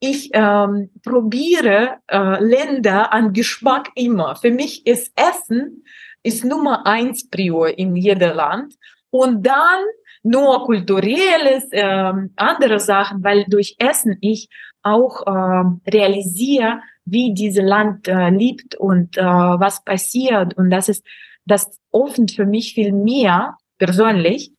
[0.00, 4.36] ich ähm, probiere äh, Länder an Geschmack immer.
[4.36, 5.84] Für mich ist Essen
[6.22, 8.74] ist Nummer eins Prior in jedem Land.
[9.10, 9.84] Und dann
[10.22, 14.48] nur kulturelles, äh, andere Sachen, weil durch Essen ich
[14.84, 20.54] auch äh, realisiere, wie dieses Land äh, liebt und äh, was passiert.
[20.54, 21.04] Und das ist
[21.46, 24.52] das offen für mich viel mehr persönlich,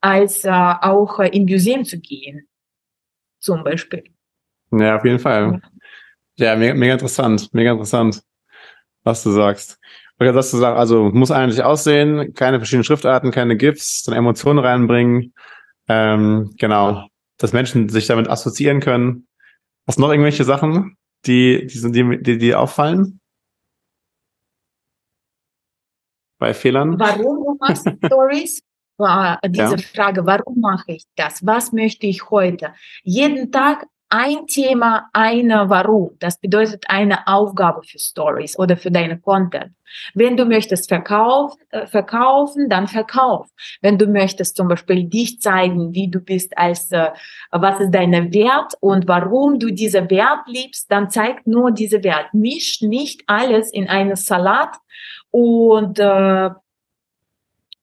[0.00, 2.48] als äh, auch äh, in Museum zu gehen,
[3.38, 4.04] zum Beispiel.
[4.72, 5.60] Ja, auf jeden Fall.
[6.36, 8.22] Ja, mega, mega interessant, mega interessant,
[9.04, 9.78] was du sagst.
[10.18, 14.58] Okay, das zu sagen, also muss eigentlich aussehen, keine verschiedenen Schriftarten, keine GIFs, dann Emotionen
[14.58, 15.34] reinbringen.
[15.88, 17.06] Ähm, genau,
[17.38, 19.26] dass Menschen sich damit assoziieren können.
[19.86, 23.20] Hast du noch irgendwelche Sachen, die, die, die, die, die auffallen?
[26.38, 26.98] Bei Fehlern?
[26.98, 28.62] Warum du machst Stories?
[28.98, 29.78] Diese ja.
[29.78, 31.44] Frage, warum mache ich das?
[31.44, 32.72] Was möchte ich heute?
[33.02, 36.10] Jeden Tag ein Thema, eine Warum.
[36.18, 39.72] Das bedeutet eine Aufgabe für Stories oder für deine Content.
[40.12, 43.46] Wenn du möchtest verkaufen, äh, verkaufen, dann verkauf.
[43.80, 47.10] Wenn du möchtest zum Beispiel dich zeigen, wie du bist als, äh,
[47.50, 52.34] was ist deine Wert und warum du diese Wert liebst, dann zeig nur diese Wert.
[52.34, 54.76] Misch nicht alles in einen Salat
[55.30, 56.50] und äh,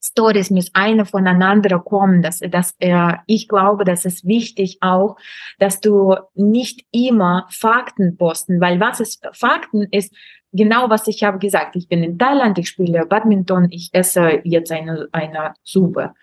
[0.10, 2.22] Stories müssen eine voneinander kommen.
[2.22, 5.18] Das, das, äh, ich glaube, das ist wichtig auch,
[5.60, 10.14] dass du nicht immer Fakten posten, weil was ist Fakten ist
[10.52, 11.76] genau, was ich habe gesagt.
[11.76, 16.14] Ich bin in Thailand, ich spiele Badminton, ich esse jetzt eine, eine Suppe.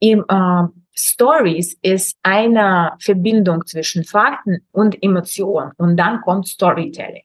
[0.00, 7.24] Im, äh, Stories ist eine Verbindung zwischen Fakten und Emotionen und dann kommt Storytelling.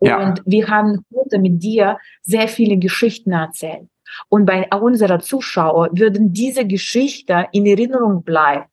[0.00, 0.18] Ja.
[0.18, 3.88] Und wir haben heute mit dir sehr viele Geschichten erzählt.
[4.28, 8.66] Und bei unserer Zuschauer würden diese Geschichte in Erinnerung bleiben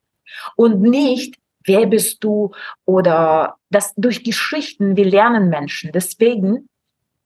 [0.56, 1.36] und nicht,
[1.66, 2.52] wer bist du
[2.86, 5.92] oder das durch Geschichten, wir lernen Menschen.
[5.94, 6.68] Deswegen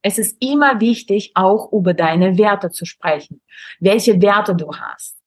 [0.02, 3.42] es ist immer wichtig, auch über deine Werte zu sprechen,
[3.80, 5.18] welche Werte du hast.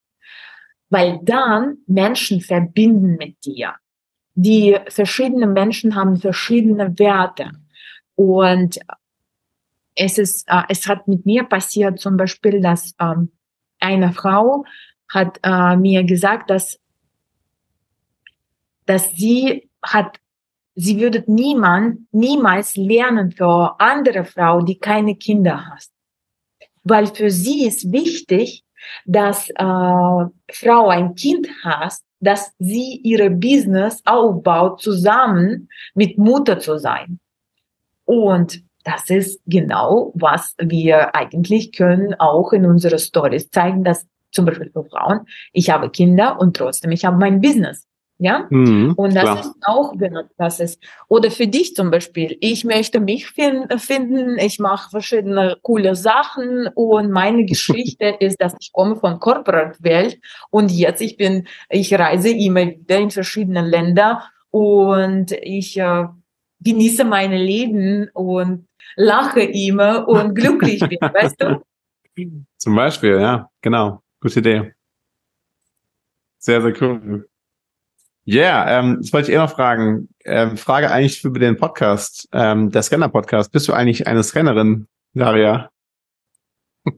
[0.89, 3.75] Weil dann Menschen verbinden mit dir.
[4.35, 7.51] Die verschiedenen Menschen haben verschiedene Werte.
[8.15, 8.79] Und
[10.01, 13.33] es ist, äh, es hat mit mir passiert zum Beispiel, dass ähm,
[13.79, 14.65] eine Frau
[15.13, 16.79] hat äh, mir gesagt, dass,
[18.87, 20.19] dass sie hat,
[20.75, 25.85] sie würde niemand, niemals lernen für andere Frau, die keine Kinder hat.
[26.83, 28.65] Weil für sie ist wichtig,
[29.05, 36.79] dass äh, Frau ein Kind hat, dass sie ihre Business aufbaut, zusammen mit Mutter zu
[36.79, 37.21] sein.
[38.07, 44.45] Und das ist genau, was wir eigentlich können auch in unsere Stories zeigen, dass zum
[44.45, 45.21] Beispiel für Frauen,
[45.53, 47.87] ich habe Kinder und trotzdem, ich habe mein Business.
[48.23, 49.41] Ja, mhm, und das klar.
[49.41, 50.79] ist auch genau das ist.
[51.09, 57.11] Oder für dich zum Beispiel, ich möchte mich finden, ich mache verschiedene coole Sachen und
[57.11, 60.21] meine Geschichte ist, dass ich komme von Corporate Welt
[60.51, 66.05] und jetzt ich bin, ich reise immer wieder in verschiedene Länder und ich äh,
[66.61, 68.67] genieße mein Leben und
[68.97, 71.63] lache immer und glücklich bin, weißt du?
[72.57, 74.03] Zum Beispiel, ja, genau.
[74.21, 74.75] Gute Idee.
[76.39, 77.29] Sehr, sehr cool.
[78.25, 80.09] Ja, yeah, ähm, das wollte ich eh noch fragen.
[80.25, 83.51] Ähm, Frage eigentlich für den Podcast, ähm, der Scanner-Podcast.
[83.51, 85.71] Bist du eigentlich eine Scannerin, Daria?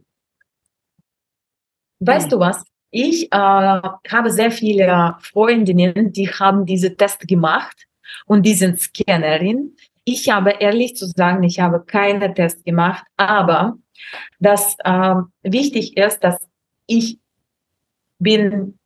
[2.00, 2.64] Weißt du was?
[2.90, 7.86] Ich äh, habe sehr viele Freundinnen, die haben diese Test gemacht
[8.26, 9.74] und die sind Scannerin.
[10.04, 13.76] Ich habe ehrlich zu sagen, ich habe keine Test gemacht, aber
[14.40, 16.38] das äh, wichtig ist, dass
[16.86, 17.18] ich
[18.18, 18.78] bin,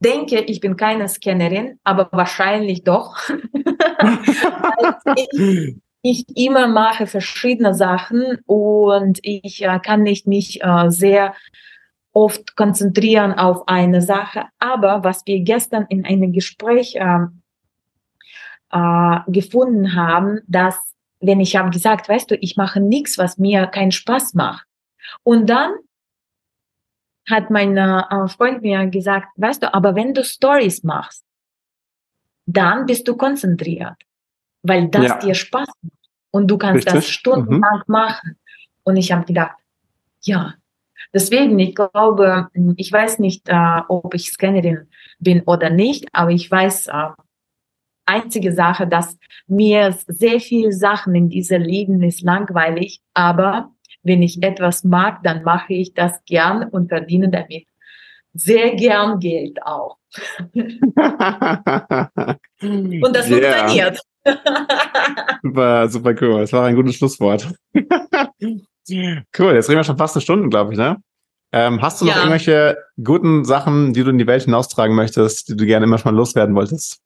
[0.00, 3.16] denke, ich bin keine Scannerin, aber wahrscheinlich doch.
[5.16, 11.34] ich, ich immer mache verschiedene Sachen und ich äh, kann nicht mich äh, sehr
[12.12, 14.44] oft konzentrieren auf eine Sache.
[14.58, 16.96] Aber was wir gestern in einem Gespräch
[18.76, 20.76] äh, gefunden haben, dass,
[21.20, 24.66] wenn ich habe gesagt, weißt du, ich mache nichts, was mir keinen Spaß macht.
[25.22, 25.74] Und dann
[27.28, 31.24] hat mein äh, Freund mir gesagt, weißt du, aber wenn du Stories machst,
[32.46, 33.96] dann bist du konzentriert,
[34.62, 35.18] weil das ja.
[35.18, 35.92] dir Spaß macht.
[36.30, 36.92] Und du kannst Richtig?
[36.92, 37.92] das stundenlang mhm.
[37.92, 38.38] machen.
[38.84, 39.56] Und ich habe gedacht,
[40.20, 40.54] ja,
[41.12, 46.50] deswegen, ich glaube, ich weiß nicht, äh, ob ich Scannerin bin oder nicht, aber ich
[46.50, 47.08] weiß, äh,
[48.06, 53.70] einzige Sache, dass mir sehr viele Sachen in diesem Leben ist langweilig, aber
[54.02, 57.66] wenn ich etwas mag, dann mache ich das gern und verdiene damit
[58.32, 59.98] sehr gern Geld auch.
[60.54, 60.86] und
[63.12, 63.68] das yeah.
[63.68, 64.00] funktioniert.
[65.42, 66.40] super, super cool.
[66.40, 67.52] Das war ein gutes Schlusswort.
[67.74, 70.96] cool, jetzt reden wir schon fast eine Stunde, glaube ich, ne?
[71.52, 72.18] Ähm, hast du noch ja.
[72.18, 76.12] irgendwelche guten Sachen, die du in die Welt hinaustragen möchtest, die du gerne immer schon
[76.12, 77.00] mal loswerden wolltest?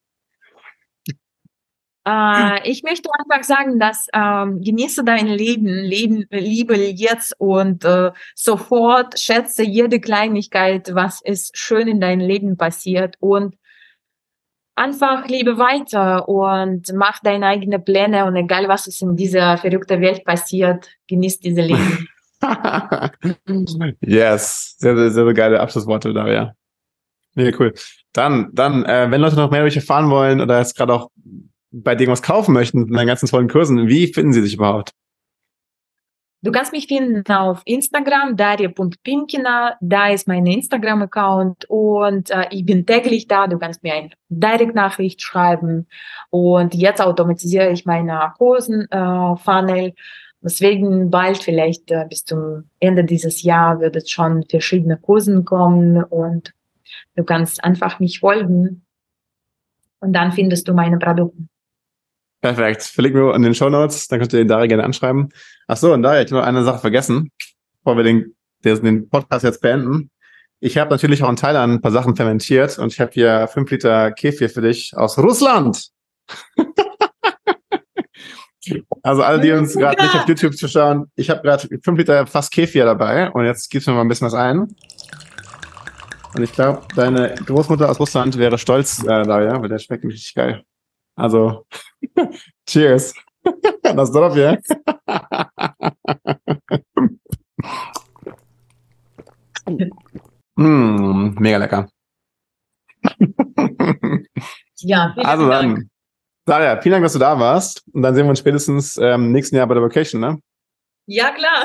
[2.06, 8.10] Äh, ich möchte einfach sagen, dass ähm, genieße dein Leben, Leben, liebe jetzt und äh,
[8.34, 13.56] sofort schätze jede Kleinigkeit, was ist schön in deinem Leben passiert und
[14.76, 20.00] einfach liebe weiter und mach deine eigenen Pläne und egal was es in dieser verrückten
[20.00, 22.08] Welt passiert, genieß diese Leben.
[24.00, 26.54] yes, sehr, sehr, sehr geile Abschlussworte, Daria.
[27.34, 27.74] Mega cool.
[28.14, 31.10] Dann, dann, äh, wenn Leute noch mehr über dich erfahren wollen oder jetzt gerade auch
[31.70, 34.92] bei dir was kaufen möchten in deinen ganzen tollen Kursen, wie finden sie dich überhaupt?
[36.42, 42.86] Du kannst mich finden auf Instagram, daria.pinkina, da ist mein Instagram-Account und äh, ich bin
[42.86, 43.46] täglich da.
[43.46, 45.86] Du kannst mir eine Direct-Nachricht schreiben
[46.30, 49.88] und jetzt automatisiere ich meine Kursen-Funnel.
[49.88, 49.92] Äh,
[50.42, 56.02] Deswegen bald, vielleicht äh, bis zum Ende dieses Jahr, wird es schon verschiedene Kursen kommen
[56.02, 56.54] und
[57.14, 58.86] du kannst einfach mich folgen
[60.00, 61.49] und dann findest du meine Produkte.
[62.40, 62.82] Perfekt.
[62.82, 65.28] Verlinken wir in den Show Notes, dann könnt ihr den Daria gerne anschreiben.
[65.66, 67.30] Ach so, und Daria, ich habe noch eine Sache vergessen,
[67.78, 68.34] bevor wir den,
[68.64, 70.10] den Podcast jetzt beenden.
[70.60, 73.70] Ich habe natürlich auch in Thailand ein paar Sachen fermentiert und ich habe hier fünf
[73.70, 75.88] Liter Kefir für dich aus Russland.
[79.02, 82.52] also alle, die uns gerade nicht auf YouTube zuschauen, ich habe gerade fünf Liter fast
[82.52, 84.74] Kefir dabei und jetzt gibst du mir mal ein bisschen was ein.
[86.34, 90.34] Und ich glaube, deine Großmutter aus Russland wäre stolz, äh, Daria, weil der schmeckt richtig
[90.34, 90.64] geil.
[91.20, 91.66] Also,
[92.66, 93.14] cheers.
[93.94, 94.58] Na zdrowie.
[100.56, 101.88] mm, mega lecker.
[104.78, 105.88] ja, also dann, Dank.
[106.46, 107.82] Daria, vielen Dank, dass du da warst.
[107.92, 110.38] Und dann sehen wir uns spätestens ähm, nächsten Jahr bei der Vacation, ne?
[111.06, 111.64] Ja, klar.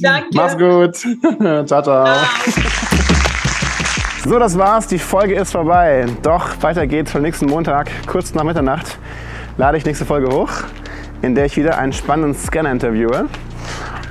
[0.00, 0.28] Danke.
[0.34, 0.96] Mach's gut.
[1.68, 1.82] ciao, ciao.
[1.82, 2.98] ciao.
[4.24, 4.86] So, das war's.
[4.86, 6.06] Die Folge ist vorbei.
[6.22, 8.96] Doch weiter geht's für nächsten Montag, kurz nach Mitternacht,
[9.56, 10.48] lade ich nächste Folge hoch,
[11.22, 13.28] in der ich wieder einen spannenden Scanner interviewe.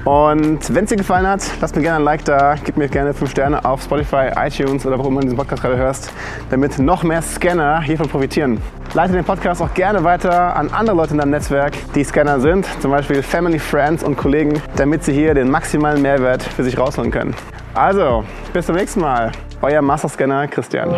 [0.03, 3.13] Und wenn es dir gefallen hat, lass mir gerne ein Like da, gib mir gerne
[3.13, 6.11] 5 Sterne auf Spotify, iTunes oder wo immer du diesen Podcast gerade hörst,
[6.49, 8.59] damit noch mehr Scanner hiervon profitieren.
[8.93, 12.65] Leite den Podcast auch gerne weiter an andere Leute in deinem Netzwerk, die Scanner sind,
[12.81, 17.11] zum Beispiel Family, Friends und Kollegen, damit sie hier den maximalen Mehrwert für sich rausholen
[17.11, 17.35] können.
[17.73, 18.23] Also,
[18.53, 19.31] bis zum nächsten Mal.
[19.61, 20.89] Euer Masterscanner Christian.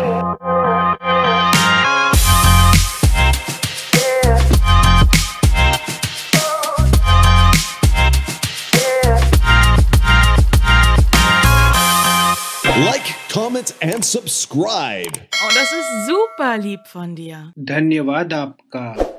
[13.64, 15.12] comment and subscribe.
[15.42, 17.52] Oh, das ist super lieb von dir.
[17.56, 19.13] Dhanyawad aapka.